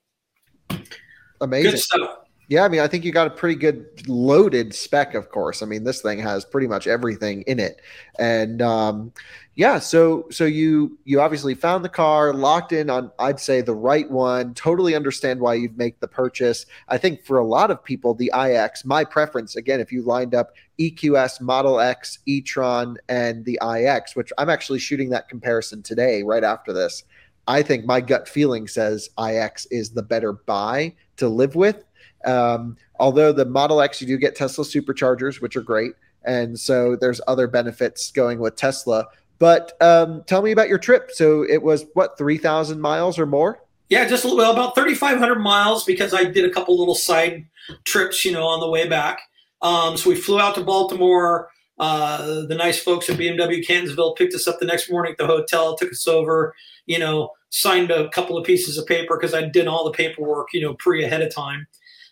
[1.41, 2.19] amazing good stuff.
[2.49, 5.63] Yeah, I mean, I think you got a pretty good loaded spec, of course.
[5.63, 7.81] I mean, this thing has pretty much everything in it,
[8.19, 9.13] and um,
[9.55, 13.75] yeah, so so you you obviously found the car, locked in on I'd say the
[13.75, 14.53] right one.
[14.55, 16.67] Totally understand why you'd make the purchase.
[16.89, 20.35] I think for a lot of people, the iX, my preference again, if you lined
[20.35, 26.23] up EQS, Model X, e-tron, and the iX, which I'm actually shooting that comparison today,
[26.23, 27.05] right after this.
[27.47, 31.85] I think my gut feeling says iX is the better buy to live with
[32.25, 35.93] um, although the Model X, you do get Tesla superchargers, which are great.
[36.25, 39.07] And so there's other benefits going with Tesla.
[39.39, 41.11] But um, tell me about your trip.
[41.13, 43.61] So it was what, 3,000 miles or more?
[43.89, 47.47] Yeah, just a little, about 3,500 miles because I did a couple little side
[47.85, 49.21] trips, you know, on the way back.
[49.63, 51.51] Um, so we flew out to Baltimore.
[51.79, 55.27] Uh, the nice folks at BMW Catonsville picked us up the next morning at the
[55.27, 56.55] hotel, took us over,
[56.87, 60.49] you know, signed a couple of pieces of paper because I did all the paperwork,
[60.53, 61.67] you know, pre ahead of time.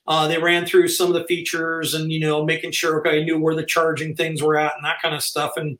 [0.06, 3.24] Uh, they ran through some of the features and you know making sure okay, I
[3.24, 5.78] knew where the charging things were at and that kind of stuff and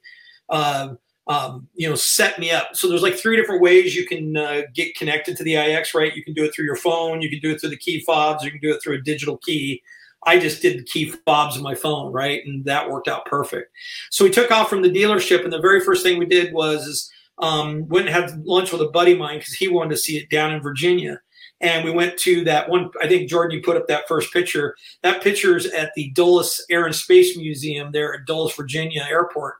[0.49, 0.95] uh,
[1.27, 2.75] um, you know set me up.
[2.75, 5.95] So there's like three different ways you can uh, get connected to the IX.
[5.95, 8.01] Right, you can do it through your phone, you can do it through the key
[8.01, 9.83] fobs, you can do it through a digital key.
[10.25, 13.73] I just did the key fobs on my phone, right, and that worked out perfect.
[14.11, 17.11] So we took off from the dealership, and the very first thing we did was
[17.39, 20.17] um, went and had lunch with a buddy of mine because he wanted to see
[20.17, 21.21] it down in Virginia
[21.63, 22.91] and we went to that one.
[23.01, 24.77] I think Jordan, you put up that first picture.
[25.03, 29.55] That picture's at the Dulles Air and Space Museum there at Dulles, Virginia Airport,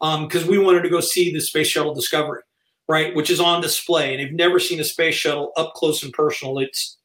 [0.00, 2.42] because um, we wanted to go see the Space Shuttle Discovery,
[2.88, 4.14] right, which is on display.
[4.14, 6.96] And you've never seen a space shuttle up close and personal, it's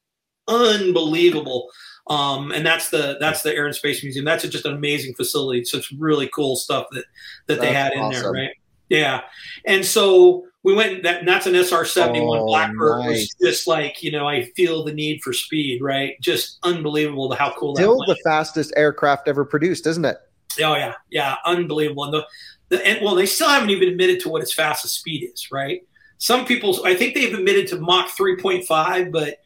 [0.46, 1.68] unbelievable.
[2.06, 4.24] Um, and that's the that's the Air and Space Museum.
[4.24, 5.64] That's just an amazing facility.
[5.64, 7.04] So it's really cool stuff that
[7.46, 8.22] that that's they had in awesome.
[8.22, 8.50] there, right?
[8.88, 9.22] Yeah,
[9.64, 13.08] and so we went that and that's an SR seventy one oh, Blackbird nice.
[13.08, 16.20] was just like you know I feel the need for speed right?
[16.20, 20.16] Just unbelievable to how cool still the fastest aircraft ever produced isn't it?
[20.60, 20.94] Oh yeah.
[21.10, 22.04] Yeah unbelievable.
[22.04, 22.26] And the,
[22.70, 25.82] the and, well they still haven't even admitted to what its fastest speed is right?
[26.18, 29.38] Some people I think they've admitted to Mach three point five but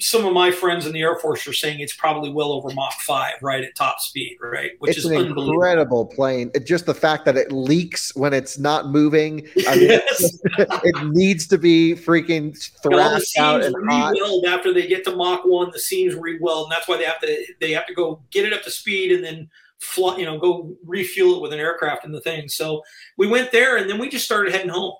[0.00, 2.92] some of my friends in the Air Force are saying it's probably well over Mach
[3.00, 4.72] 5, right, at top speed, right?
[4.78, 6.50] Which it's is an incredible plane.
[6.54, 9.46] It, just the fact that it leaks when it's not moving.
[9.68, 10.38] I mean, yes.
[10.58, 15.70] it needs to be freaking thrashed out and rebuild after they get to Mach 1.
[15.72, 18.52] The seams re-weld, and that's why they have to they have to go get it
[18.52, 22.14] up to speed and then fly, you know, go refuel it with an aircraft and
[22.14, 22.48] the thing.
[22.48, 22.82] So
[23.16, 24.94] we went there, and then we just started heading home.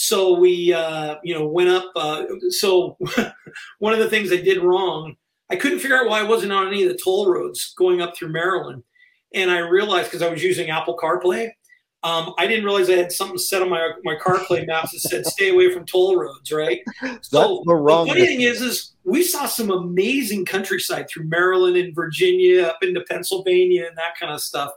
[0.00, 1.90] So we, uh, you know, went up.
[1.96, 2.96] Uh, so
[3.80, 5.16] one of the things I did wrong,
[5.50, 8.16] I couldn't figure out why I wasn't on any of the toll roads going up
[8.16, 8.84] through Maryland.
[9.34, 11.50] And I realized because I was using Apple CarPlay,
[12.04, 15.26] um, I didn't realize I had something set on my my CarPlay maps that said
[15.26, 16.80] "Stay away from toll roads." Right.
[17.22, 21.92] So the, the funny thing is, is we saw some amazing countryside through Maryland and
[21.92, 24.70] Virginia, up into Pennsylvania, and that kind of stuff.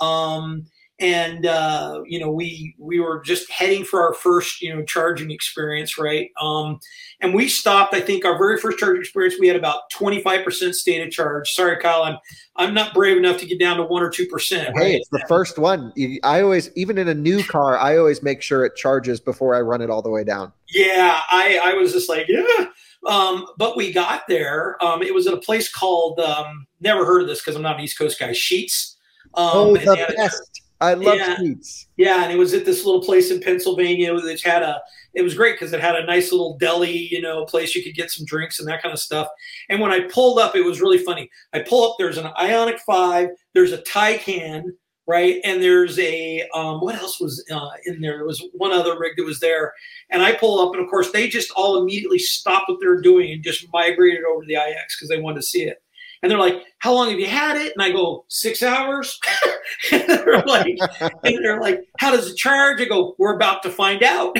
[0.00, 0.66] Um,
[1.00, 5.30] and uh, you know we we were just heading for our first you know charging
[5.30, 6.30] experience right?
[6.40, 6.78] Um,
[7.20, 11.04] and we stopped i think our very first charging experience we had about 25% state
[11.04, 11.50] of charge.
[11.50, 12.18] Sorry kyle i'm
[12.56, 14.76] i'm not brave enough to get down to 1 or 2% right?
[14.76, 15.92] hey it's the first one.
[16.22, 19.60] I always even in a new car i always make sure it charges before i
[19.60, 20.52] run it all the way down.
[20.68, 22.66] Yeah i i was just like yeah.
[23.06, 27.22] Um, but we got there um, it was at a place called um, never heard
[27.22, 28.94] of this because i'm not an east coast guy Sheetz.
[29.34, 31.36] Um, oh the best I love yeah.
[31.36, 31.86] sweets.
[31.96, 34.80] Yeah, and it was at this little place in Pennsylvania which had a.
[35.14, 37.94] It was great because it had a nice little deli, you know, place you could
[37.94, 39.28] get some drinks and that kind of stuff.
[39.68, 41.30] And when I pulled up, it was really funny.
[41.52, 41.96] I pull up.
[41.98, 43.28] There's an Ioniq Five.
[43.52, 44.64] There's a Taycan,
[45.06, 45.40] right?
[45.44, 48.16] And there's a um, what else was uh, in there?
[48.18, 49.72] There was one other rig that was there.
[50.10, 53.32] And I pull up, and of course, they just all immediately stopped what they're doing
[53.32, 55.83] and just migrated over to the IX because they wanted to see it.
[56.24, 59.20] And they're like, "How long have you had it?" And I go, six hours."
[59.92, 60.78] and they're like,
[61.22, 64.34] and they're like, "How does it charge?" I go, "We're about to find out."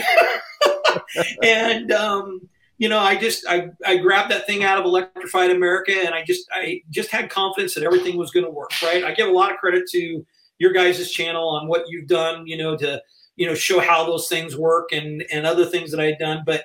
[1.42, 5.92] and um, you know, I just I, I grabbed that thing out of Electrified America,
[5.92, 8.72] and I just I just had confidence that everything was going to work.
[8.82, 9.04] Right.
[9.04, 10.24] I give a lot of credit to
[10.56, 12.46] your guys' channel on what you've done.
[12.46, 13.02] You know, to
[13.36, 16.44] you know show how those things work and and other things that I had done,
[16.46, 16.64] but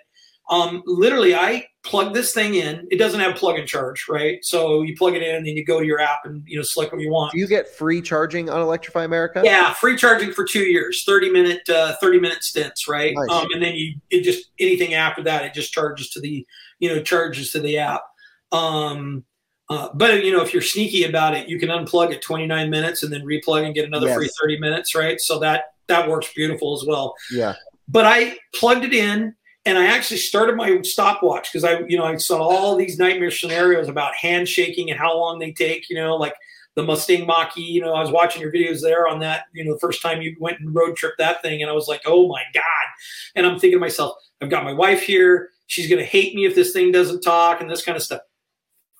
[0.49, 2.87] um, literally I plug this thing in.
[2.91, 4.43] It doesn't have plug and charge, right?
[4.45, 6.63] So you plug it in, and then you go to your app and you know
[6.63, 7.31] select what you want.
[7.31, 9.41] Do you get free charging on Electrify America?
[9.43, 13.13] Yeah, free charging for two years, thirty minute, uh, thirty minute stints, right?
[13.15, 13.29] Nice.
[13.31, 16.45] Um, and then you it just anything after that, it just charges to the
[16.79, 18.03] you know charges to the app.
[18.51, 19.25] Um,
[19.69, 23.03] uh, but you know, if you're sneaky about it, you can unplug at 29 minutes
[23.03, 24.15] and then replug and get another Yes.
[24.15, 25.19] free 30 minutes, right?
[25.19, 27.15] So that that works beautiful as well.
[27.31, 27.55] Yeah.
[27.87, 29.35] But I plugged it in
[29.69, 33.29] and I actually started my stopwatch because I, you know, I saw all these nightmare
[33.29, 36.33] scenarios about handshaking and how long they take, you know, like
[36.73, 39.73] the Mustang Mach-E, you know, I was watching your videos there on that, you know,
[39.73, 41.61] the first time you went and road trip that thing.
[41.61, 42.63] And I was like, oh my God.
[43.35, 45.49] And I'm thinking to myself, I've got my wife here.
[45.67, 48.21] She's going to hate me if this thing doesn't talk and this kind of stuff.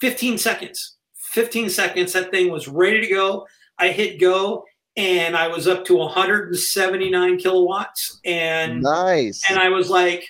[0.01, 2.13] 15 seconds, 15 seconds.
[2.13, 3.47] That thing was ready to go.
[3.79, 4.65] I hit go
[4.97, 8.19] and I was up to 179 kilowatts.
[8.23, 9.41] And Nice.
[9.49, 10.27] and I was like,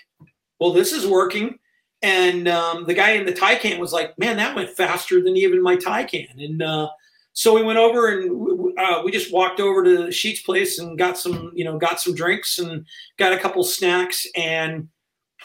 [0.60, 1.60] well, this is working.
[2.02, 5.36] And um, the guy in the tie Taycan was like, man, that went faster than
[5.36, 6.44] even my tie Taycan.
[6.44, 6.90] And uh,
[7.34, 11.18] so we went over and uh, we just walked over to Sheetz Place and got
[11.18, 12.86] some, you know, got some drinks and
[13.18, 14.26] got a couple snacks.
[14.36, 14.88] And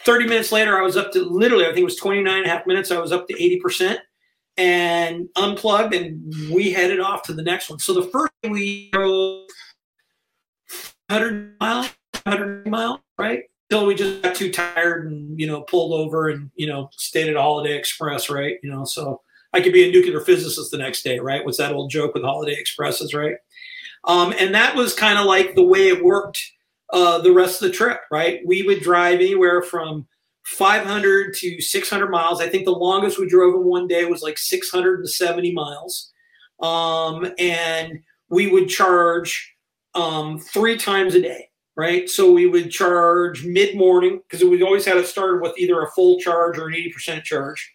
[0.05, 2.49] 30 minutes later, I was up to literally, I think it was 29 and a
[2.49, 2.91] half minutes.
[2.91, 3.97] I was up to 80%
[4.57, 7.79] and unplugged and we headed off to the next one.
[7.79, 9.47] So the first we drove
[11.09, 13.43] 100 miles, 100 miles, right?
[13.69, 17.29] Till we just got too tired and, you know, pulled over and, you know, stayed
[17.29, 18.57] at Holiday Express, right?
[18.61, 19.21] You know, so
[19.53, 21.43] I could be a nuclear physicist the next day, right?
[21.43, 23.37] What's that old joke with Holiday Expresses, right?
[24.03, 26.39] Um, and that was kind of like the way it worked
[26.91, 28.41] uh, the rest of the trip, right?
[28.45, 30.07] We would drive anywhere from
[30.43, 32.39] 500 to 600 miles.
[32.39, 36.11] I think the longest we drove in one day was like 670 miles.
[36.61, 37.99] Um, and
[38.29, 39.55] we would charge
[39.95, 42.09] um, three times a day, right?
[42.09, 45.91] So we would charge mid morning because we always had it started with either a
[45.91, 47.73] full charge or an 80% charge.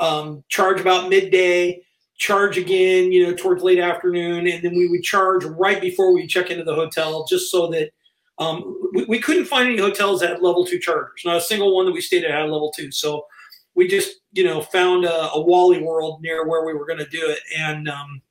[0.00, 1.82] Um, charge about midday,
[2.16, 6.26] charge again, you know, towards late afternoon, and then we would charge right before we
[6.26, 7.90] check into the hotel, just so that
[8.38, 11.22] um, we, we couldn't find any hotels that had level two chargers.
[11.24, 12.90] Not a single one that we stayed at had level two.
[12.90, 13.26] So
[13.74, 17.08] we just, you know, found a, a Wally World near where we were going to
[17.08, 18.22] do it and um,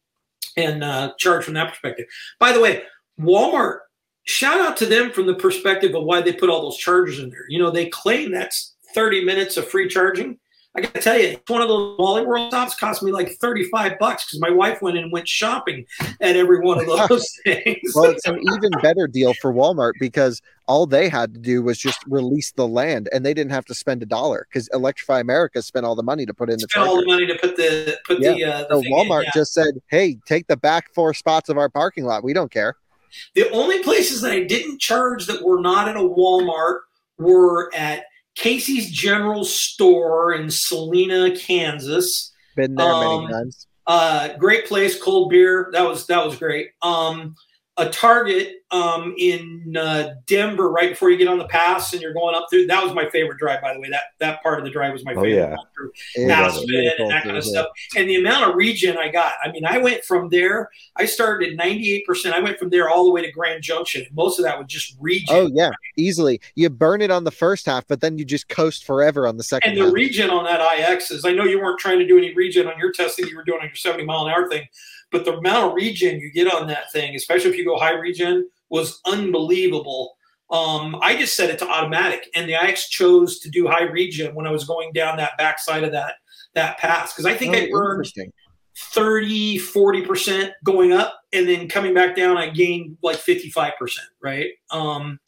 [0.58, 2.06] and uh, charge from that perspective.
[2.40, 2.84] By the way,
[3.20, 3.80] Walmart.
[4.24, 7.30] Shout out to them from the perspective of why they put all those chargers in
[7.30, 7.46] there.
[7.50, 10.38] You know, they claim that's 30 minutes of free charging.
[10.74, 14.00] I got to tell you, one of those Wally World stops cost me like 35
[14.00, 15.86] bucks because my wife went and went shopping
[16.22, 17.92] at every one of those things.
[17.94, 21.78] well, it's an even better deal for Walmart because all they had to do was
[21.78, 25.62] just release the land and they didn't have to spend a dollar because Electrify America
[25.62, 27.98] spent all the money to put in the spent all the money to put the
[28.08, 28.32] put Yeah.
[28.36, 29.32] the, uh, the So thing in, Walmart yeah.
[29.34, 32.24] just said, "Hey, take the back four spots of our parking lot.
[32.24, 32.78] We don't care."
[33.36, 36.80] The only places that I didn't charge that were not at a Walmart
[37.18, 38.04] were at
[38.36, 42.32] Casey's General Store in Salina, Kansas.
[42.56, 43.68] Been there Um, many times.
[43.88, 45.70] Uh, great place, cold beer.
[45.74, 46.70] That was that was great.
[46.82, 47.36] Um,
[47.78, 52.14] a Target um, in uh, Denver, right before you get on the pass and you're
[52.14, 52.68] going up through.
[52.68, 53.90] That was my favorite drive, by the way.
[53.90, 55.40] That that part of the drive was my favorite.
[55.40, 55.58] Oh, favorite.
[55.58, 55.64] yeah.
[55.76, 57.68] Through It Aspen was Aspen beautiful and that kind of stuff.
[57.98, 59.34] And the amount of regen I got.
[59.44, 60.70] I mean, I went from there.
[60.98, 62.34] I started at 98%.
[62.34, 64.06] I went from there all the way to Grand Junction.
[64.14, 65.28] Most of that was just regen.
[65.30, 66.40] Oh yeah, easily.
[66.56, 69.44] You burn it on the first half, but then you just coast forever on the
[69.44, 69.94] second And the half.
[69.94, 72.78] regen on that IX is, I know you weren't trying to do any regen on
[72.78, 74.68] your testing, you were doing on your 70 mile an hour thing,
[75.12, 77.94] but the amount of regen you get on that thing, especially if you go high
[77.94, 80.16] regen, was unbelievable.
[80.50, 84.36] Um, I just set it to automatic, and the IX chose to do high regen
[84.36, 86.16] when I was going down that backside of that
[86.56, 88.32] that pass because I think Oh, I burned interesting.
[88.78, 93.72] 30, 40% going up, and then coming back down, I gained like 55%,
[94.22, 94.50] right?
[94.72, 95.20] Um,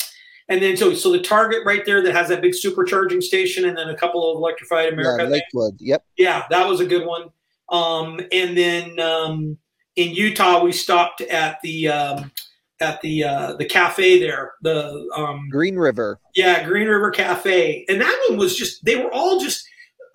[0.50, 3.78] and then so so the target right there that has that big supercharging station, and
[3.78, 5.24] then a couple of electrified Yeah, America.
[5.30, 5.32] things.
[5.54, 5.78] Lakewood.
[5.80, 6.06] Yep.
[6.18, 7.30] Yeah, that was a good one.
[7.70, 9.58] Um, and then um,
[9.96, 12.32] in Utah, we stopped at the um,
[12.80, 14.54] at the uh, the cafe there.
[14.62, 16.20] The um, Green River.
[16.36, 19.66] yeah, Green River Cafe, and that one was just they were all just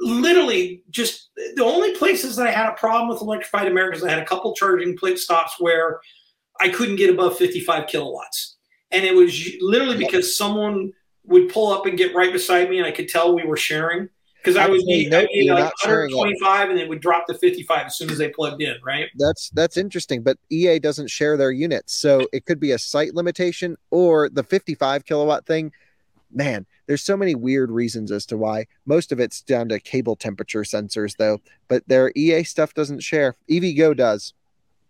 [0.01, 4.05] literally just the only places that I had a problem with electrified Americans.
[4.05, 6.01] I had a couple charging plate stops where
[6.61, 8.57] I couldn't get above 55 kilowatts,
[8.91, 10.93] and it was literally because someone
[11.25, 14.09] would pull up and get right beside me, and I could tell we were sharing
[14.49, 16.17] because I was Actually, need, no, I like not sharing it.
[16.17, 19.09] 125, and then would drop to 55 as soon as they plugged in, right?
[19.17, 23.15] That's that's interesting, but EA doesn't share their units, so it could be a site
[23.15, 25.73] limitation or the 55 kilowatt thing.
[26.31, 28.67] Man, there's so many weird reasons as to why.
[28.85, 31.41] Most of it's down to cable temperature sensors, though.
[31.69, 33.37] But their EA stuff doesn't share.
[33.51, 34.35] EVgo does.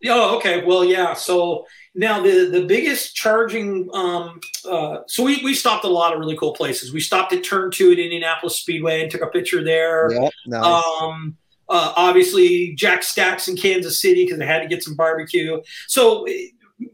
[0.07, 0.65] Oh, okay.
[0.65, 1.15] Well, yeah.
[1.15, 3.89] So now the the biggest charging.
[3.93, 6.93] Um, uh, so we we stopped a lot of really cool places.
[6.93, 10.13] We stopped at Turn Two at Indianapolis Speedway and took a picture there.
[10.13, 10.85] Yep, nice.
[11.01, 11.37] Um,
[11.69, 15.61] uh, obviously, Jack Stacks in Kansas City because I had to get some barbecue.
[15.87, 16.49] So eh,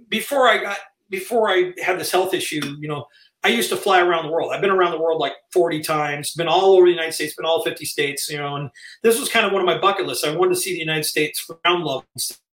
[0.08, 0.78] before I got
[1.10, 3.04] before I had this health issue, you know,
[3.44, 4.52] I used to fly around the world.
[4.52, 7.44] I've been around the world like 40 times, been all over the United States, been
[7.44, 8.70] all 50 states, you know, and
[9.02, 10.24] this was kind of one of my bucket lists.
[10.24, 12.06] I wanted to see the United States ground level,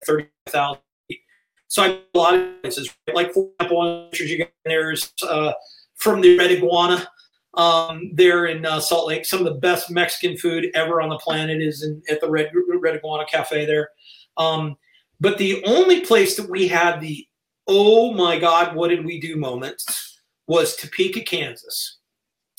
[0.06, 0.78] 30,000
[1.08, 1.20] feet.
[1.66, 5.54] So I a lot of places, like for example, you get there's uh,
[5.96, 7.08] from the Red Iguana
[7.54, 9.24] um, there in uh, Salt Lake.
[9.24, 12.50] Some of the best Mexican food ever on the planet is in, at the Red,
[12.68, 13.88] Red Iguana Cafe there.
[14.36, 14.76] Um,
[15.20, 17.26] but the only place that we had the
[17.66, 20.11] oh my God, what did we do moments
[20.52, 21.96] was Topeka, Kansas.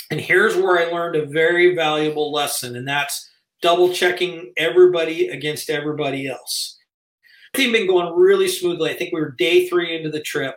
[0.09, 3.29] And here's where I learned a very valuable lesson, and that's
[3.61, 6.79] double checking everybody against everybody else.
[7.53, 8.89] Everything been going really smoothly.
[8.89, 10.55] I think we were day three into the trip.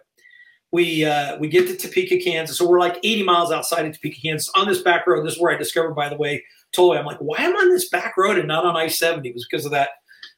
[0.72, 2.56] We uh, we get to Topeka, Kansas.
[2.56, 5.26] So we're like 80 miles outside of Topeka, Kansas on this back road.
[5.26, 6.96] This is where I discovered, by the way, totally.
[6.96, 9.26] I'm like, why am I on this back road and not on I-70?
[9.26, 9.90] It was because of that,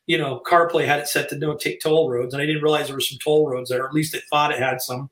[0.09, 2.89] you know, CarPlay had it set to don't take toll roads, and I didn't realize
[2.89, 3.87] there were some toll roads there.
[3.87, 5.11] At least it thought it had some.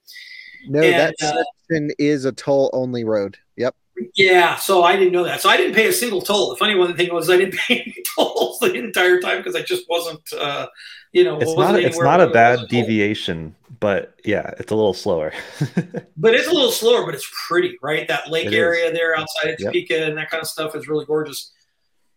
[0.69, 3.39] No, and, that uh, is a toll only road.
[3.57, 3.75] Yep.
[4.15, 5.41] Yeah, so I didn't know that.
[5.41, 6.51] So I didn't pay a single toll.
[6.51, 9.63] The funny one thing was I didn't pay any tolls the entire time because I
[9.63, 10.67] just wasn't, uh,
[11.13, 15.33] you know, it's not it's not a bad deviation, but yeah, it's a little slower.
[16.17, 18.07] but it's a little slower, but it's pretty, right?
[18.09, 18.93] That lake it area is.
[18.93, 20.09] there outside of Topeka yep.
[20.09, 21.53] and that kind of stuff is really gorgeous.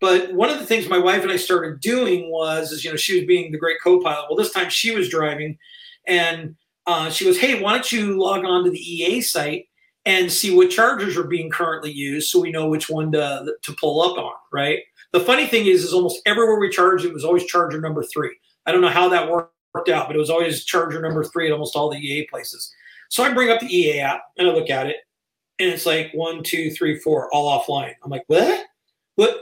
[0.01, 2.95] But one of the things my wife and I started doing was, is you know,
[2.95, 4.27] she was being the great co-pilot.
[4.29, 5.57] Well, this time she was driving,
[6.07, 6.55] and
[6.89, 9.67] uh, she goes, "Hey, why don't you log on to the EA site
[10.05, 13.73] and see what chargers are being currently used, so we know which one to to
[13.73, 14.79] pull up on." Right.
[15.11, 18.35] The funny thing is, is almost everywhere we charged, it was always charger number three.
[18.65, 21.51] I don't know how that worked out, but it was always charger number three at
[21.51, 22.71] almost all the EA places.
[23.09, 24.97] So I bring up the EA app and I look at it,
[25.59, 27.93] and it's like one, two, three, four, all offline.
[28.03, 28.65] I'm like, what?
[29.15, 29.35] What?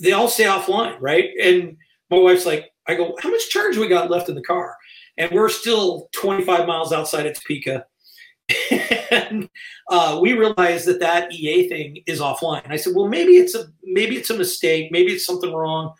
[0.00, 1.30] They all stay offline, right?
[1.40, 1.76] And
[2.10, 4.76] my wife's like, I go, how much charge we got left in the car?
[5.16, 7.86] And we're still 25 miles outside of Topeka.
[9.10, 9.48] and
[9.90, 12.68] uh, we realized that that EA thing is offline.
[12.70, 15.94] I said, well, maybe it's a maybe it's a mistake, maybe it's something wrong.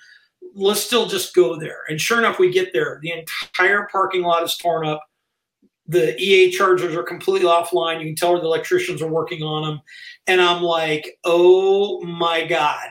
[0.54, 1.80] Let's still just go there.
[1.88, 3.00] And sure enough, we get there.
[3.02, 5.02] The entire parking lot is torn up.
[5.86, 8.00] The EA chargers are completely offline.
[8.00, 9.80] You can tell where the electricians are working on them.
[10.26, 12.88] And I'm like, oh my god.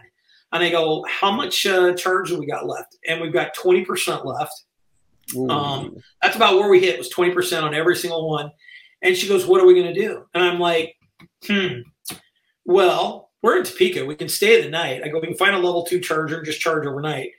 [0.52, 2.98] And I go, how much uh, charge do we got left?
[3.08, 4.54] And we've got 20% left
[5.50, 8.52] um, that's about where we hit was 20% on every single one.
[9.02, 10.26] And she goes, what are we going to do?
[10.34, 10.96] And I'm like,
[11.46, 11.80] hmm,
[12.66, 14.06] well, we're in Topeka.
[14.06, 15.02] We can stay the night.
[15.04, 17.32] I go, we can find a level two charger and just charge overnight.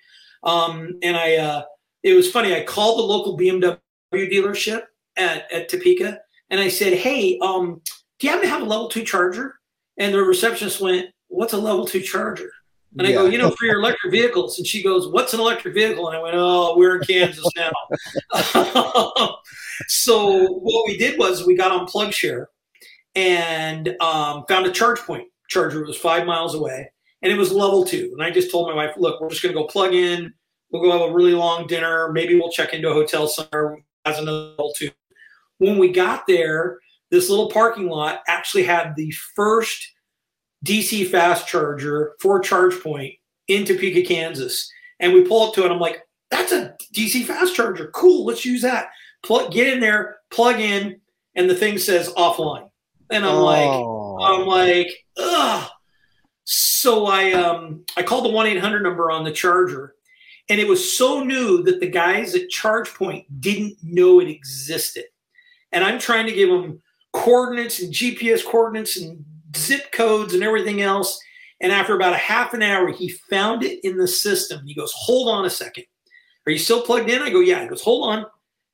[0.43, 1.63] Um, and I, uh,
[2.03, 2.55] it was funny.
[2.55, 3.79] I called the local BMW
[4.13, 4.83] dealership
[5.17, 6.19] at, at Topeka
[6.51, 7.81] and I said, hey, um,
[8.19, 9.57] do you happen to have a level two charger?
[9.97, 12.51] And the receptionist went, what's a level two charger?
[12.97, 13.17] And I yeah.
[13.17, 14.59] go, you know, for your electric vehicles.
[14.59, 16.09] And she goes, what's an electric vehicle?
[16.09, 17.73] And I went, oh, we're in Kansas now.
[19.89, 22.47] so what we did was we got on PlugShare
[23.17, 25.83] and um, found a charge point charger.
[25.83, 26.91] It was five miles away
[27.23, 28.11] and it was level two.
[28.13, 30.33] And I just told my wife, look, we're just going to go plug in.
[30.71, 32.13] We'll go have a really long dinner.
[32.13, 34.91] Maybe we'll check into a hotel somewhere as another level two.
[35.59, 36.79] When we got there,
[37.11, 39.94] this little parking lot actually had the first
[40.65, 44.71] DC fast charger for ChargePoint in Topeka, Kansas.
[44.99, 45.71] And we pull up to it.
[45.71, 47.91] I'm like, that's a DC fast charger.
[47.95, 48.25] Cool.
[48.25, 48.89] Let's use that.
[49.23, 51.01] Plug, get in there, plug in,
[51.35, 52.71] and the thing says offline.
[53.11, 54.15] And I'm oh.
[54.17, 55.71] like, I'm like, ugh.
[56.45, 59.95] So I um I called the one eight hundred number on the charger,
[60.51, 65.05] and it was so new that the guys at ChargePoint didn't know it existed.
[65.73, 66.83] And I'm trying to give them
[67.15, 69.25] coordinates and GPS coordinates and
[69.57, 71.19] zip codes and everything else.
[71.61, 74.67] And after about a half an hour, he found it in the system.
[74.67, 75.85] He goes, Hold on a second.
[76.47, 77.23] Are you still plugged in?
[77.23, 77.63] I go, Yeah.
[77.63, 78.27] He goes, Hold on.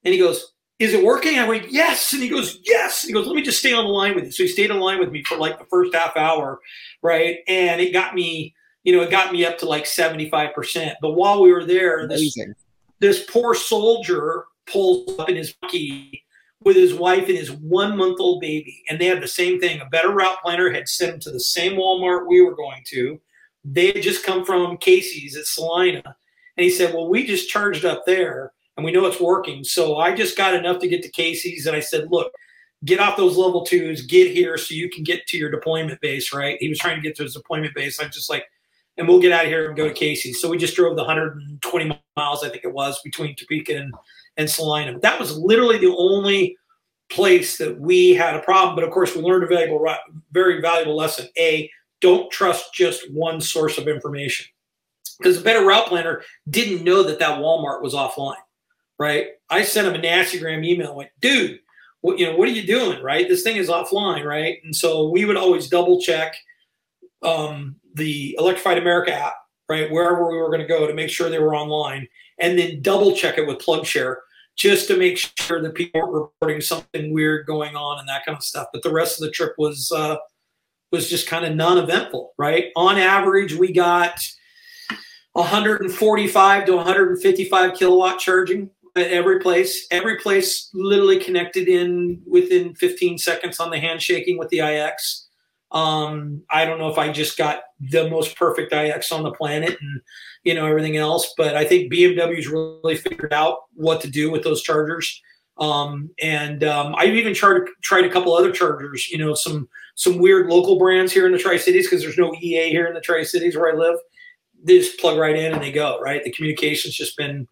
[0.05, 1.39] And he goes, Is it working?
[1.39, 2.13] I went, Yes.
[2.13, 3.03] And he goes, Yes.
[3.03, 4.33] he goes, Let me just stay on the line with you.
[4.33, 6.59] So he stayed on the line with me for like the first half hour.
[7.03, 7.39] Right.
[7.47, 10.95] And it got me, you know, it got me up to like 75%.
[11.01, 12.37] But while we were there, this,
[12.99, 16.23] this poor soldier pulls up in his key
[16.63, 18.83] with his wife and his one month old baby.
[18.89, 19.81] And they had the same thing.
[19.81, 23.21] A better route planner had sent him to the same Walmart we were going to.
[23.65, 26.03] They had just come from Casey's at Salina.
[26.57, 29.65] And he said, Well, we just charged up there and we know it's working.
[29.65, 31.67] So I just got enough to get to Casey's.
[31.67, 32.33] And I said, Look,
[32.85, 36.33] get off those level twos, get here so you can get to your deployment base,
[36.33, 36.57] right?
[36.61, 38.01] He was trying to get to his deployment base.
[38.01, 38.45] I'm just like,
[38.97, 40.41] and we'll get out of here and go to Casey's.
[40.41, 43.95] So we just drove the 120 miles, I think it was, between Topeka and,
[44.37, 44.99] and Salina.
[45.01, 46.57] That was literally the only
[47.11, 48.75] place that we had a problem.
[48.75, 49.87] But of course, we learned a valuable,
[50.33, 51.29] very valuable lesson.
[51.37, 51.71] A,
[52.01, 54.47] don't trust just one source of information.
[55.19, 58.37] Because the better route planner didn't know that that Walmart was offline,
[58.99, 59.27] right?
[59.51, 61.61] I sent him a nasty gram email, went, dude,
[62.01, 63.29] what you know, what are you doing, right?
[63.29, 64.59] This thing is offline, right?
[64.65, 66.35] And so we would always double check
[67.23, 69.35] um, the Electrified America app,
[69.69, 72.09] right, wherever we were going to go to make sure they were online,
[72.41, 74.17] and then double check it with PlugShare
[74.57, 78.37] just to make sure that people weren't reporting something weird going on and that kind
[78.37, 78.69] of stuff.
[78.73, 80.17] But the rest of the trip was uh,
[80.93, 82.67] was just kind of non-eventful, right?
[82.77, 84.21] On average, we got
[85.33, 89.87] 145 to 155 kilowatt charging at every place.
[89.91, 95.27] Every place literally connected in within 15 seconds on the handshaking with the IX.
[95.71, 99.79] Um, I don't know if I just got the most perfect IX on the planet
[99.81, 100.01] and
[100.45, 104.43] you know everything else, but I think BMW's really figured out what to do with
[104.43, 105.21] those chargers.
[105.59, 109.11] Um, and um, I've even tried tried a couple other chargers.
[109.11, 112.35] You know, some some weird local brands here in the Tri Cities because there's no
[112.35, 113.97] EA here in the Tri Cities where I live.
[114.63, 116.01] They just plug right in and they go.
[116.01, 117.47] Right, the communication's just been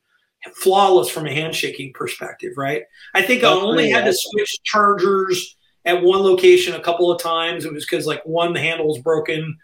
[0.55, 2.53] flawless from a handshaking perspective.
[2.57, 2.82] Right,
[3.14, 4.12] I think That's I only had awesome.
[4.12, 7.66] to switch chargers at one location a couple of times.
[7.66, 9.59] It was because like one the handle was broken,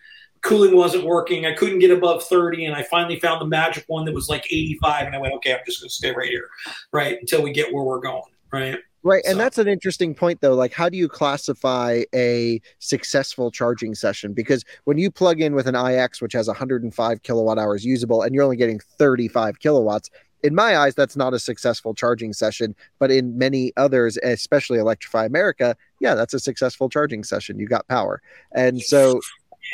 [0.45, 1.47] cooling wasn't working.
[1.47, 4.47] I couldn't get above 30, and I finally found the magic one that was like
[4.47, 6.49] 85, and I went, okay, I'm just going to stay right here,
[6.93, 8.23] right, until we get where we're going,
[8.53, 8.79] right.
[9.03, 9.23] Right.
[9.27, 9.39] And so.
[9.39, 10.55] that's an interesting point, though.
[10.55, 14.33] Like, how do you classify a successful charging session?
[14.33, 18.35] Because when you plug in with an IX, which has 105 kilowatt hours usable, and
[18.35, 20.09] you're only getting 35 kilowatts,
[20.45, 22.77] in my eyes, that's not a successful charging session.
[22.99, 27.59] But in many others, especially Electrify America, yeah, that's a successful charging session.
[27.59, 28.21] You got power.
[28.53, 29.21] And so,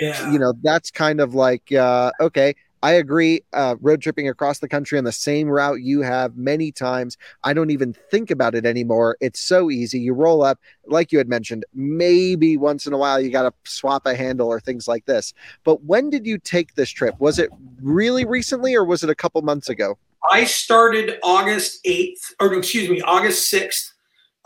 [0.00, 0.32] yeah.
[0.32, 3.42] you know, that's kind of like, uh, okay, I agree.
[3.52, 7.18] Uh, road tripping across the country on the same route you have many times.
[7.44, 9.16] I don't even think about it anymore.
[9.20, 10.00] It's so easy.
[10.00, 13.70] You roll up, like you had mentioned, maybe once in a while you got to
[13.70, 15.34] swap a handle or things like this.
[15.62, 17.14] But when did you take this trip?
[17.18, 17.50] Was it
[17.82, 19.98] really recently or was it a couple months ago?
[20.30, 23.92] I started August 8th, or excuse me, August 6th.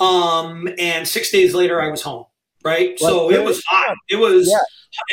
[0.01, 2.27] Um, and six days later, I was home.
[2.65, 2.99] Right.
[2.99, 3.97] so it was hot.
[4.09, 4.59] It was yeah.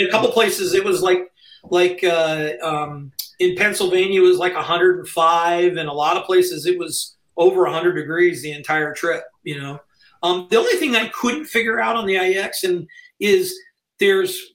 [0.04, 1.30] in a couple places, it was like,
[1.64, 5.78] like uh, um, in Pennsylvania, it was like 105.
[5.78, 9.80] And a lot of places, it was over 100 degrees the entire trip, you know.
[10.24, 12.88] Um, the only thing I couldn't figure out on the IX and
[13.20, 13.58] is
[14.00, 14.54] there's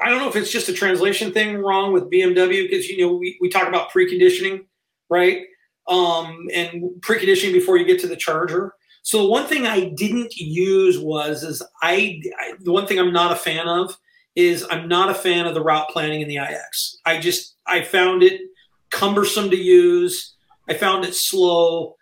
[0.00, 3.12] I don't know if it's just a translation thing wrong with BMW because you know
[3.14, 4.64] we, we talk about preconditioning
[5.10, 5.42] right?
[5.86, 8.74] Um, and preconditioning before you get to the charger.
[9.04, 13.12] So the one thing I didn't use was is I, I, the one thing I'm
[13.12, 13.96] not a fan of
[14.34, 16.96] is I'm not a fan of the route planning in the IX.
[17.04, 18.40] I just I found it
[18.90, 20.34] cumbersome to use.
[20.70, 21.96] I found it slow,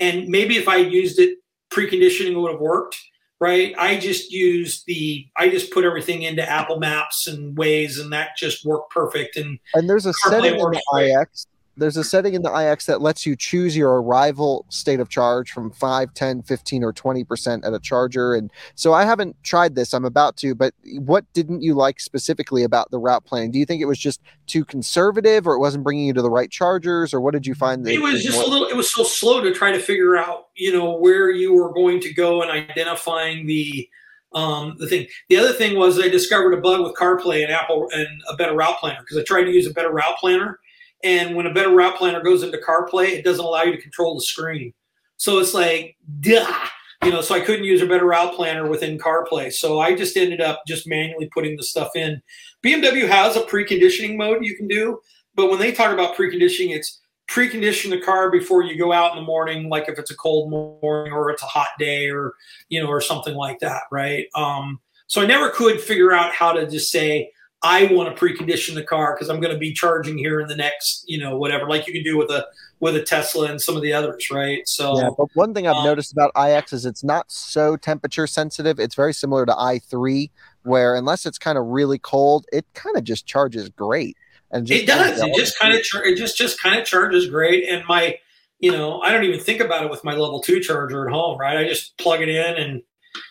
[0.00, 1.38] and maybe if I used it
[1.72, 2.98] preconditioning, it would have worked.
[3.40, 3.72] Right?
[3.78, 8.36] I just used the I just put everything into Apple Maps and Waze, and that
[8.36, 9.36] just worked perfect.
[9.36, 11.46] And and there's a setting in the IX
[11.76, 15.50] there's a setting in the IX that lets you choose your arrival state of charge
[15.50, 18.34] from 5, 10, 15, or 20% at a charger.
[18.34, 19.94] And so I haven't tried this.
[19.94, 23.50] I'm about to, but what didn't you like specifically about the route planning?
[23.50, 26.30] Do you think it was just too conservative or it wasn't bringing you to the
[26.30, 27.84] right chargers or what did you find?
[27.86, 30.16] That it was just more- a little, it was so slow to try to figure
[30.16, 33.88] out, you know, where you were going to go and identifying the,
[34.32, 35.06] um, the thing.
[35.28, 38.54] The other thing was I discovered a bug with CarPlay and Apple and a better
[38.54, 40.60] route planner because I tried to use a better route planner
[41.02, 44.14] and when a better route planner goes into CarPlay, it doesn't allow you to control
[44.14, 44.72] the screen.
[45.16, 46.52] So it's like, duh,
[47.04, 49.52] you know, so I couldn't use a better route planner within CarPlay.
[49.52, 52.22] So I just ended up just manually putting the stuff in.
[52.64, 55.00] BMW has a preconditioning mode you can do,
[55.34, 59.16] but when they talk about preconditioning, it's precondition the car before you go out in
[59.16, 62.34] the morning, like if it's a cold morning or it's a hot day or,
[62.68, 64.26] you know, or something like that, right?
[64.34, 67.30] Um, so I never could figure out how to just say,
[67.62, 70.56] I want to precondition the car because I'm going to be charging here in the
[70.56, 72.46] next, you know, whatever, like you can do with a
[72.80, 74.66] with a Tesla and some of the others, right?
[74.66, 78.26] So yeah, but one thing I've um, noticed about iX is it's not so temperature
[78.26, 78.80] sensitive.
[78.80, 80.30] It's very similar to i3,
[80.62, 84.16] where unless it's kind of really cold, it kind of just charges great.
[84.50, 85.20] And it does.
[85.20, 87.68] It just kind of char- it just just kind of charges great.
[87.68, 88.18] And my,
[88.58, 91.38] you know, I don't even think about it with my level two charger at home,
[91.38, 91.58] right?
[91.58, 92.82] I just plug it in, and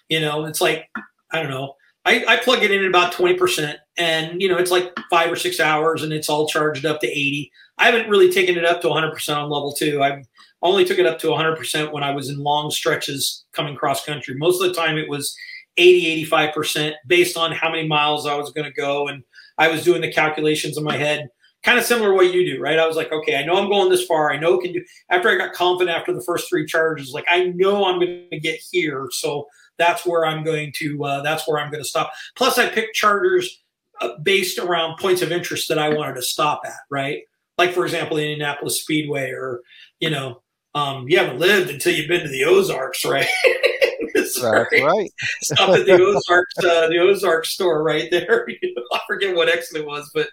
[0.08, 0.88] you know, it's like
[1.32, 1.74] I don't know
[2.10, 5.36] I, I plug it in at about 20%, and you know, it's like five or
[5.36, 7.52] six hours and it's all charged up to 80.
[7.78, 10.02] I haven't really taken it up to 100% on level two.
[10.02, 10.24] I
[10.64, 14.36] only took it up to 100% when I was in long stretches coming cross country.
[14.36, 15.36] Most of the time it was
[15.78, 19.08] 80, 85% based on how many miles I was going to go.
[19.08, 19.24] And
[19.60, 21.30] I was doing the calculations in my head,
[21.64, 22.80] kind of similar to what you do, right?
[22.80, 24.32] I was like, okay, I know I'm going this far.
[24.32, 24.84] I know can do.
[25.10, 28.40] After I got confident after the first three charges, like I know I'm going to
[28.40, 29.48] get here, so
[29.80, 31.04] that's where I'm going to.
[31.04, 32.12] Uh, that's where I'm going to stop.
[32.36, 33.64] Plus, I picked chargers
[34.02, 37.22] uh, based around points of interest that I wanted to stop at, right?
[37.58, 39.62] Like for example, the Indianapolis Speedway, or
[40.00, 40.42] you know,
[40.76, 43.28] um, you haven't lived until you've been to the Ozarks, right?
[44.14, 45.12] That's right.
[45.42, 48.48] Stop at the Ozarks, uh, the Ozarks store right there.
[48.94, 50.30] I forget what exit it was, but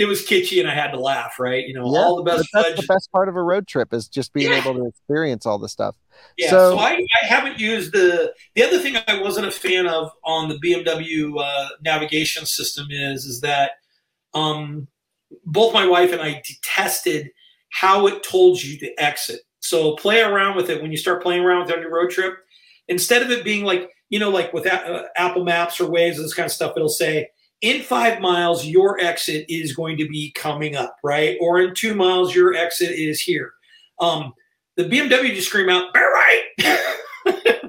[0.00, 1.38] it was kitschy, and I had to laugh.
[1.38, 2.48] Right, you know, Yeah, all the best.
[2.52, 4.58] that's the best part of a road trip is just being Yeah.
[4.62, 5.94] able to experience all the stuff.
[6.36, 9.86] Yeah, So- so, I, I haven't used the the other thing I wasn't a fan
[9.86, 13.72] of on the BMW uh, navigation system is is that
[14.34, 14.88] um,
[15.44, 17.30] both my wife and I detested
[17.72, 19.40] how it told you to exit.
[19.60, 22.10] So play around with it when you start playing around with it on your road
[22.10, 22.34] trip.
[22.88, 26.16] Instead of it being like you know like with A- uh, Apple Maps or Waze
[26.16, 27.28] and this kind of stuff, it'll say
[27.60, 31.36] in five miles your exit is going to be coming up, right?
[31.40, 33.52] Or in two miles your exit is here.
[33.98, 34.32] Um,
[34.76, 36.42] the BMW just scream out, bear right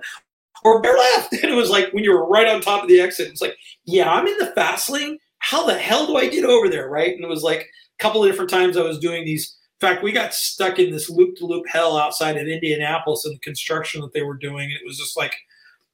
[0.64, 1.34] or bear left.
[1.34, 3.58] And it was like when you were right on top of the exit, it's like,
[3.86, 5.18] yeah, I'm in the fast lane.
[5.40, 6.90] How the hell do I get over there?
[6.90, 7.14] Right.
[7.14, 9.58] And it was like a couple of different times I was doing these.
[9.82, 13.34] In fact, we got stuck in this loop to loop hell outside of Indianapolis and
[13.34, 14.70] the construction that they were doing.
[14.70, 15.36] It was just like,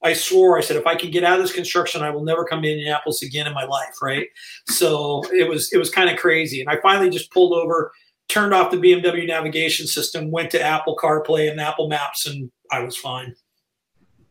[0.02, 2.44] I swore, I said, if I can get out of this construction, I will never
[2.44, 4.00] come to Indianapolis again in my life.
[4.00, 4.28] Right.
[4.68, 6.60] So it was, it was kind of crazy.
[6.60, 7.92] And I finally just pulled over,
[8.28, 12.80] turned off the BMW navigation system, went to Apple CarPlay and Apple Maps, and I
[12.80, 13.34] was fine.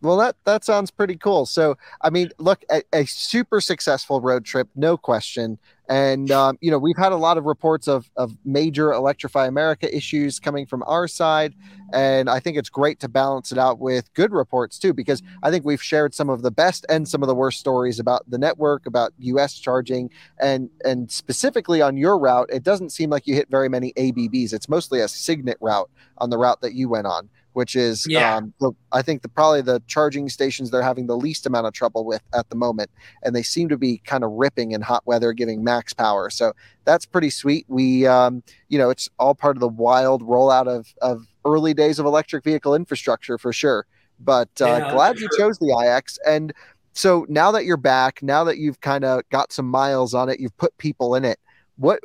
[0.02, 1.48] Well, that that sounds pretty cool.
[1.48, 5.58] So, I mean, look, a, a super successful road trip, no question.
[5.89, 9.95] And um, you know, we've had a lot of reports of of major Electrify America
[9.95, 11.56] issues coming from our side,
[11.93, 15.50] and I think it's great to balance it out with good reports too, because I
[15.50, 18.38] think we've shared some of the best and some of the worst stories about the
[18.38, 19.58] network, about U.S.
[19.58, 23.93] charging, and and specifically on your route, it doesn't seem like you hit very many
[23.98, 24.54] ABBs.
[24.54, 25.89] It's mostly a Signet route
[26.20, 28.36] on the route that you went on which is Yeah.
[28.36, 31.74] um, the, I think the probably the charging stations they're having the least amount of
[31.74, 32.91] trouble with at the moment,
[33.24, 36.30] and they seem to be kind of ripping in hot weather, giving max power.
[36.30, 36.53] So
[36.86, 37.66] that's pretty sweet.
[37.68, 41.97] We, um, you know, it's all part of the wild rollout of of early days
[41.97, 43.88] of electric vehicle infrastructure for sure.
[44.20, 45.39] But uh, Yeah, glad you sure.
[45.47, 46.53] chose the iX, and
[46.93, 50.39] so now that you're back, now that you've kind of got some miles on it,
[50.39, 51.39] you've put people in it.
[51.78, 51.99] What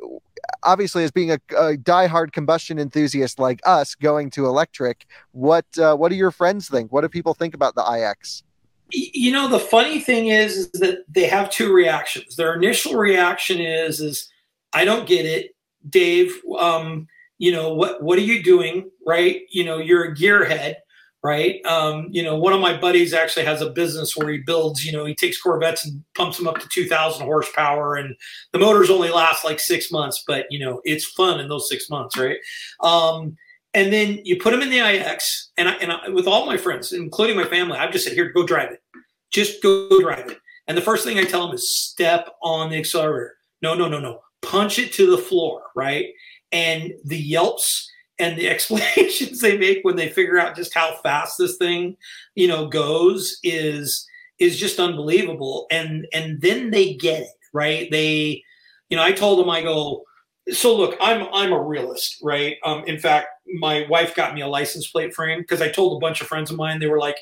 [0.63, 5.95] obviously as being a, a diehard combustion enthusiast like us going to electric what uh,
[5.95, 8.43] what do your friends think what do people think about the ix
[8.89, 12.35] You know, the funny thing is, is that they have two reactions.
[12.35, 14.29] Their initial reaction is, is
[14.73, 15.55] I don't get it,
[15.89, 16.39] Dave.
[16.59, 17.07] Um,
[17.39, 18.03] you know what?
[18.03, 18.89] What are you doing?
[19.05, 19.41] Right?
[19.49, 20.75] You know, you're a gearhead,
[21.23, 21.65] right?
[21.65, 24.85] Um, you know, one of my buddies actually has a business where he builds.
[24.85, 28.15] You know, he takes Corvettes and pumps them up to 2,000 horsepower, and
[28.51, 31.89] the motors only last like six months, but you know, it's fun in those six
[31.89, 32.37] months, right?
[32.81, 33.37] Um,
[33.73, 36.57] and then you put them in the IX, and I, and I, with all my
[36.57, 38.83] friends, including my family, I've just said, "Here, go drive it.
[39.31, 42.77] Just go drive it." And the first thing I tell them is, "Step on the
[42.77, 43.37] accelerator.
[43.61, 44.19] No, no, no, no.
[44.41, 46.07] Punch it to the floor, right?"
[46.51, 47.89] And the yelps
[48.23, 51.97] and the explanations they make when they figure out just how fast this thing,
[52.35, 54.07] you know, goes is
[54.39, 55.67] is just unbelievable.
[55.69, 57.89] And and then they get it, right?
[57.91, 58.43] They,
[58.89, 60.03] you know, I told them, I go,
[60.51, 62.57] so look, I'm I'm a realist, right?
[62.65, 63.27] Um, in fact,
[63.59, 66.49] my wife got me a license plate frame because I told a bunch of friends
[66.49, 66.79] of mine.
[66.79, 67.17] They were like,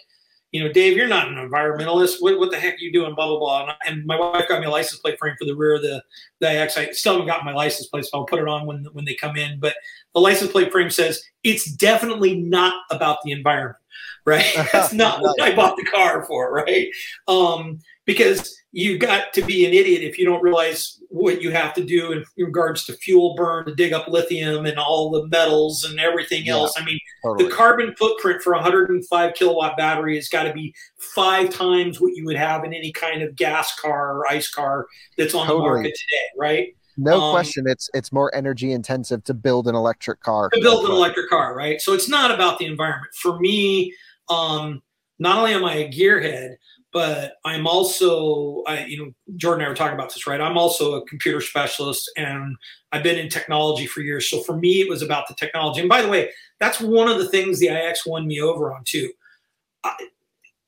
[0.52, 2.16] you know, Dave, you're not an environmentalist.
[2.20, 3.16] What, what the heck are you doing?
[3.16, 3.62] Blah blah blah.
[3.64, 6.04] And, and my wife got me a license plate frame for the rear of the
[6.40, 6.62] the.
[6.62, 9.16] I still haven't got my license plate, so I'll put it on when when they
[9.16, 9.60] come in.
[9.60, 9.76] But
[10.14, 13.78] the license plate frame says it's definitely not about the environment,
[14.26, 14.46] right?
[14.74, 16.90] That's not what I bought the car for, right?
[17.30, 21.74] Um, because you've got to be an idiot if you don't realize what you have
[21.74, 25.84] to do in regards to fuel burn to dig up lithium and all the metals
[25.84, 26.54] and everything Yeah.
[26.54, 26.74] else.
[26.78, 30.74] I mean, totally the carbon footprint for a 105 kilowatt battery has got to be
[30.98, 34.88] five times what you would have in any kind of gas car or ice car
[35.18, 35.64] that's on Totally.
[35.68, 36.68] the market today, right?
[36.98, 40.84] no um, question it's it's more energy intensive to build an electric car to build
[40.86, 41.80] an electric car, right?
[41.82, 43.14] So it's not about the environment.
[43.16, 43.94] For me,
[44.30, 44.82] um,
[45.18, 46.56] not only am I a gearhead,
[46.94, 50.42] but I'm also, I, you know, Jordan and I were talking about this, right?
[50.42, 52.56] I'm also a computer specialist and
[52.92, 54.30] I've been in technology for years.
[54.30, 55.80] So for me, it was about the technology.
[55.80, 58.84] And by the way, that's one of the things the IX won me over on
[58.84, 59.12] too.
[59.84, 59.96] I,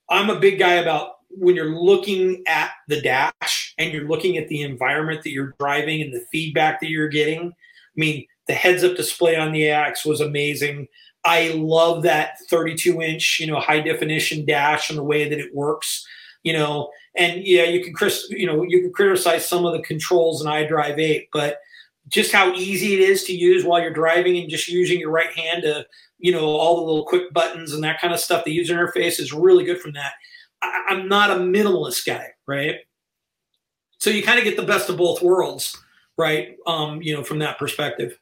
[0.09, 4.47] I'm a big guy about when you're looking at the dash and you're looking at
[4.47, 7.47] the environment that you're driving and the feedback that you're getting.
[7.47, 10.88] I mean, the heads up display on the iX was amazing.
[11.26, 15.55] I love that 32 inch, you know, high definition dash and the way that it
[15.55, 16.05] works.
[16.44, 19.82] You know, and yeah, you can, Chris, you know, you can criticize some of the
[19.82, 21.58] controls in iDrive 8, but
[22.10, 25.32] just how easy it is to use while you're driving and just using your right
[25.32, 25.86] hand to,
[26.20, 28.44] you know, all the little quick buttons and that kind of stuff.
[28.44, 30.14] The user interface is really good from that.
[30.62, 32.78] I, I'm not a minimalist guy, right?
[34.00, 35.78] So you kind of get the best of both worlds,
[36.18, 36.58] right?
[36.68, 38.20] Um, you know, from that perspective.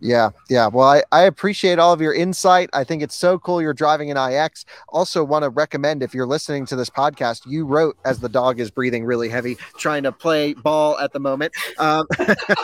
[0.00, 0.66] Yeah, yeah.
[0.66, 2.68] Well, I, I appreciate all of your insight.
[2.74, 4.64] I think it's so cool you're driving an IX.
[4.90, 8.60] Also, want to recommend if you're listening to this podcast, you wrote as the dog
[8.60, 11.54] is breathing really heavy, trying to play ball at the moment.
[11.78, 12.06] Um,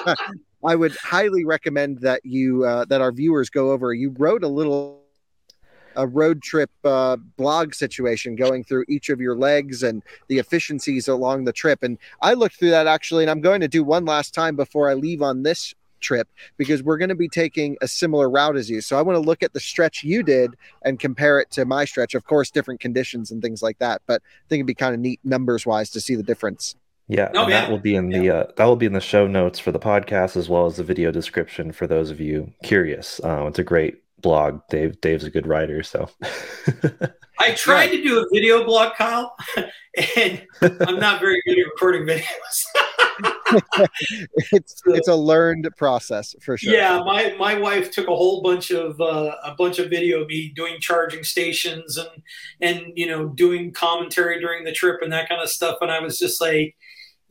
[0.64, 3.94] I would highly recommend that you uh, that our viewers go over.
[3.94, 5.02] You wrote a little
[5.96, 11.08] a road trip uh, blog situation going through each of your legs and the efficiencies
[11.08, 11.82] along the trip.
[11.82, 14.88] And I looked through that actually, and I'm going to do one last time before
[14.88, 18.68] I leave on this trip because we're going to be taking a similar route as
[18.68, 18.80] you.
[18.80, 21.84] So I want to look at the stretch you did and compare it to my
[21.84, 22.14] stretch.
[22.14, 25.00] Of course, different conditions and things like that, but I think it'd be kind of
[25.00, 26.76] neat numbers wise to see the difference.
[27.08, 27.62] Yeah, oh, yeah.
[27.62, 29.78] that will be in the uh, that will be in the show notes for the
[29.78, 33.20] podcast as well as the video description for those of you curious.
[33.22, 34.60] Uh, it's a great blog.
[34.70, 36.08] Dave Dave's a good writer, so.
[37.38, 39.36] I tried to do a video blog, Kyle,
[40.16, 43.31] and I'm not very good at recording videos.
[44.52, 46.72] it's it's a learned process for sure.
[46.72, 50.28] Yeah, my my wife took a whole bunch of uh, a bunch of video of
[50.28, 52.22] me doing charging stations and
[52.60, 56.00] and you know doing commentary during the trip and that kind of stuff, and I
[56.00, 56.76] was just like.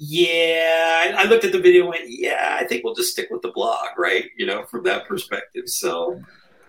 [0.03, 3.43] Yeah, I looked at the video and went, yeah, I think we'll just stick with
[3.43, 4.25] the blog, right?
[4.35, 5.65] You know, from that perspective.
[5.67, 6.19] So,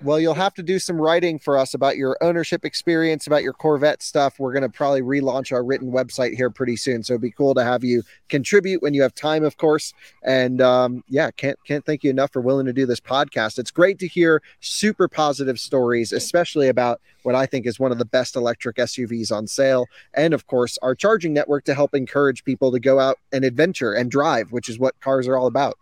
[0.04, 3.52] well, you'll have to do some writing for us about your ownership experience, about your
[3.52, 4.38] Corvette stuff.
[4.38, 7.54] We're going to probably relaunch our written website here pretty soon, so it'd be cool
[7.54, 9.94] to have you contribute when you have time, of course.
[10.22, 13.58] And um, yeah, can't can't thank you enough for willing to do this podcast.
[13.58, 17.98] It's great to hear super positive stories, especially about what I think is one of
[17.98, 22.44] the best electric SUVs on sale, and of course our charging network to help encourage
[22.44, 25.78] people to go out and adventure and drive, which is what cars are all about.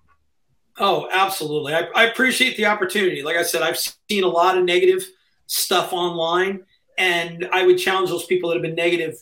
[0.81, 1.75] Oh, absolutely.
[1.75, 3.23] I, I appreciate the opportunity.
[3.23, 5.07] Like I said, I've seen a lot of negative
[5.47, 6.63] stuff online,
[6.97, 9.17] and I would challenge those people that have been negative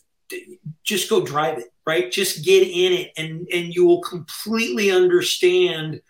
[0.84, 2.12] just go drive it, right?
[2.12, 6.00] Just get in it, and and you will completely understand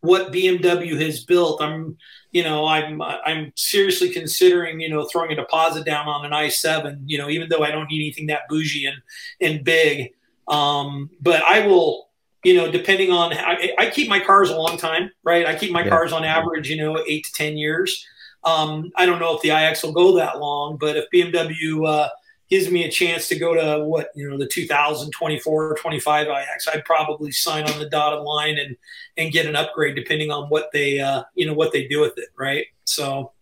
[0.00, 1.62] what BMW has built.
[1.62, 1.96] I'm,
[2.32, 7.04] you know, I'm I'm seriously considering, you know, throwing a deposit down on an i7.
[7.06, 8.98] You know, even though I don't need anything that bougie and
[9.40, 10.12] and big,
[10.48, 12.09] um, but I will
[12.44, 15.46] you know, depending on I, I, keep my cars a long time, right?
[15.46, 15.90] I keep my yeah.
[15.90, 18.06] cars on average, you know, eight to ten years.
[18.44, 22.08] Um, I don't know if the iX will go that long, but if BMW uh,
[22.48, 26.68] gives me a chance to go to what you know the 2024 or 25 iX,
[26.68, 28.76] I'd probably sign on the dotted line and
[29.16, 32.16] and get an upgrade depending on what they uh, you know what they do with
[32.16, 32.66] it, right?
[32.84, 33.32] So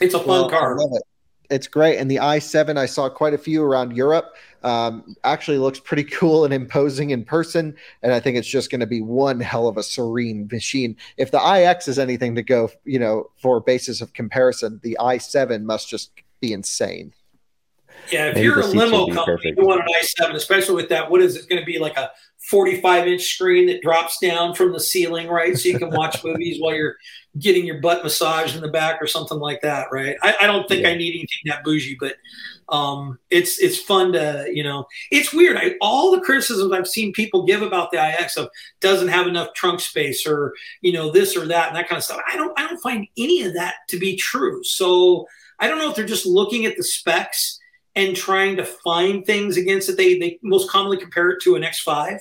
[0.00, 0.76] it's a fun well, car.
[0.78, 1.02] It.
[1.50, 4.34] It's great, and the i7 I saw quite a few around Europe.
[4.62, 7.76] Um, actually looks pretty cool and imposing in person.
[8.02, 10.96] And I think it's just going to be one hell of a serene machine.
[11.18, 15.64] If the iX is anything to go, you know, for basis of comparison, the i7
[15.64, 17.12] must just be insane.
[18.10, 21.10] Yeah, if Maybe you're a limo company, you want an i7, especially with that.
[21.10, 22.10] What is it going to be like a
[22.50, 25.56] 45 inch screen that drops down from the ceiling, right?
[25.56, 26.96] So you can watch movies while you're
[27.38, 30.16] getting your butt massaged in the back or something like that, right?
[30.22, 30.90] I, I don't think yeah.
[30.90, 32.14] I need anything that bougie, but
[32.68, 34.86] um, it's it's fun to you know.
[35.10, 35.56] It's weird.
[35.56, 38.48] I, all the criticisms I've seen people give about the iX of
[38.80, 42.04] doesn't have enough trunk space or you know this or that and that kind of
[42.04, 42.20] stuff.
[42.30, 44.62] I don't I don't find any of that to be true.
[44.62, 45.26] So
[45.58, 47.58] I don't know if they're just looking at the specs
[47.96, 49.96] and trying to find things against it.
[49.96, 52.20] They they most commonly compare it to an X5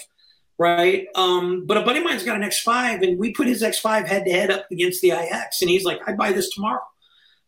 [0.57, 1.07] right?
[1.15, 4.25] Um, but a buddy of mine's got an X5, and we put his X5 head
[4.25, 6.81] to head up against the iX, and he's like, "I'd buy this tomorrow."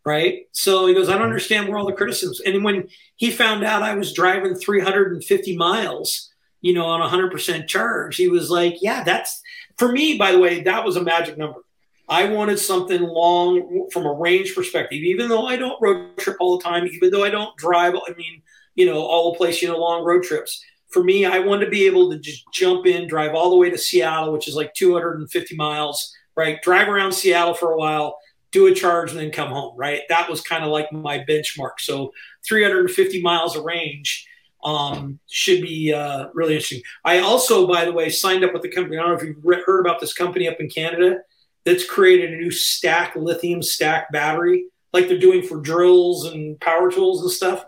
[0.06, 0.48] Right.
[0.52, 2.40] So he goes, I don't understand where all the criticisms.
[2.40, 6.30] And when he found out I was driving 350 miles,
[6.62, 9.42] you know, on 100% charge, he was like, Yeah, that's
[9.78, 11.62] for me, by the way, that was a magic number.
[12.08, 16.60] I wanted something long from a range perspective, even though I don't road trip all
[16.60, 18.44] the time, even though I don't drive, I mean,
[18.76, 20.64] you know, all the place, you know, long road trips
[20.96, 23.70] for me, I wanted to be able to just jump in, drive all the way
[23.70, 26.62] to Seattle, which is like 250 miles, right?
[26.62, 28.18] Drive around Seattle for a while,
[28.54, 30.04] do a charge, and then come home, right?
[30.08, 31.80] That was kind of like my benchmark.
[31.80, 32.14] So
[32.48, 34.26] 350 miles of range
[34.64, 36.82] um, should be uh, really interesting.
[37.04, 38.98] I also, by the way, signed up with the company.
[38.98, 41.18] I don't know if you've heard about this company up in Canada
[41.66, 46.90] that's created a new stack lithium stack battery, like they're doing for drills and power
[46.90, 47.66] tools and stuff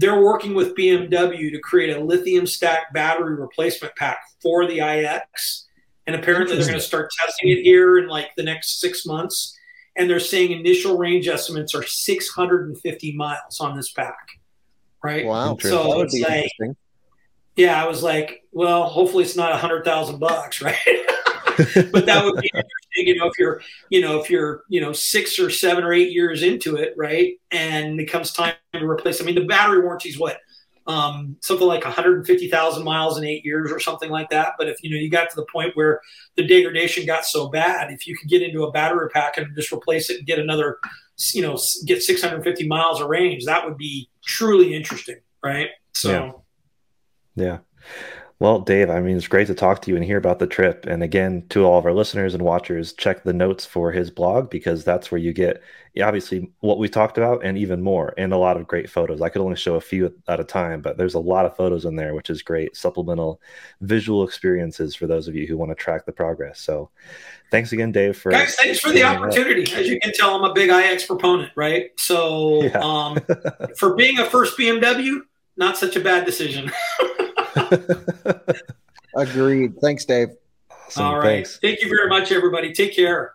[0.00, 5.66] they're working with BMW to create a lithium stack battery replacement pack for the iX.
[6.06, 9.54] And apparently they're going to start testing it here in like the next six months.
[9.96, 14.14] And they're saying initial range estimates are 650 miles on this pack.
[15.04, 15.26] right?
[15.26, 15.58] Wow.
[15.60, 16.50] So it's like,
[17.56, 20.76] yeah, I was like, well, hopefully it's not a hundred thousand bucks, right?
[21.92, 24.92] But that would be interesting, you know, if you're, you know, if you're, you know,
[24.92, 29.20] six or seven or eight years into it, right, and it comes time to replace.
[29.20, 30.38] I mean, the battery warranty is what
[30.86, 34.54] um, something like 150,000 miles in eight years or something like that.
[34.58, 36.00] But if you know you got to the point where
[36.36, 39.72] the degradation got so bad, if you could get into a battery pack and just
[39.72, 40.78] replace it and get another,
[41.32, 45.68] you know, get 650 miles of range, that would be truly interesting, right?
[45.92, 46.44] So,
[47.36, 47.44] yeah.
[47.44, 47.58] yeah.
[48.40, 50.86] Well, Dave, I mean, it's great to talk to you and hear about the trip.
[50.86, 54.48] And again, to all of our listeners and watchers, check the notes for his blog
[54.48, 55.62] because that's where you get
[56.02, 59.20] obviously what we talked about and even more, and a lot of great photos.
[59.20, 61.84] I could only show a few at a time, but there's a lot of photos
[61.84, 63.42] in there, which is great supplemental
[63.82, 66.60] visual experiences for those of you who want to track the progress.
[66.60, 66.88] So,
[67.50, 68.16] thanks again, Dave.
[68.16, 69.70] For guys, thanks for the opportunity.
[69.74, 71.90] As you can tell, I'm a big iX proponent, right?
[71.98, 72.78] So, yeah.
[72.78, 73.18] um,
[73.76, 75.18] for being a first BMW,
[75.58, 76.70] not such a bad decision.
[79.14, 79.78] Agreed.
[79.80, 80.28] Thanks, Dave.
[80.70, 81.04] Awesome.
[81.04, 81.36] All right.
[81.36, 81.58] Thanks.
[81.58, 82.72] Thank you very much, everybody.
[82.72, 83.34] Take care.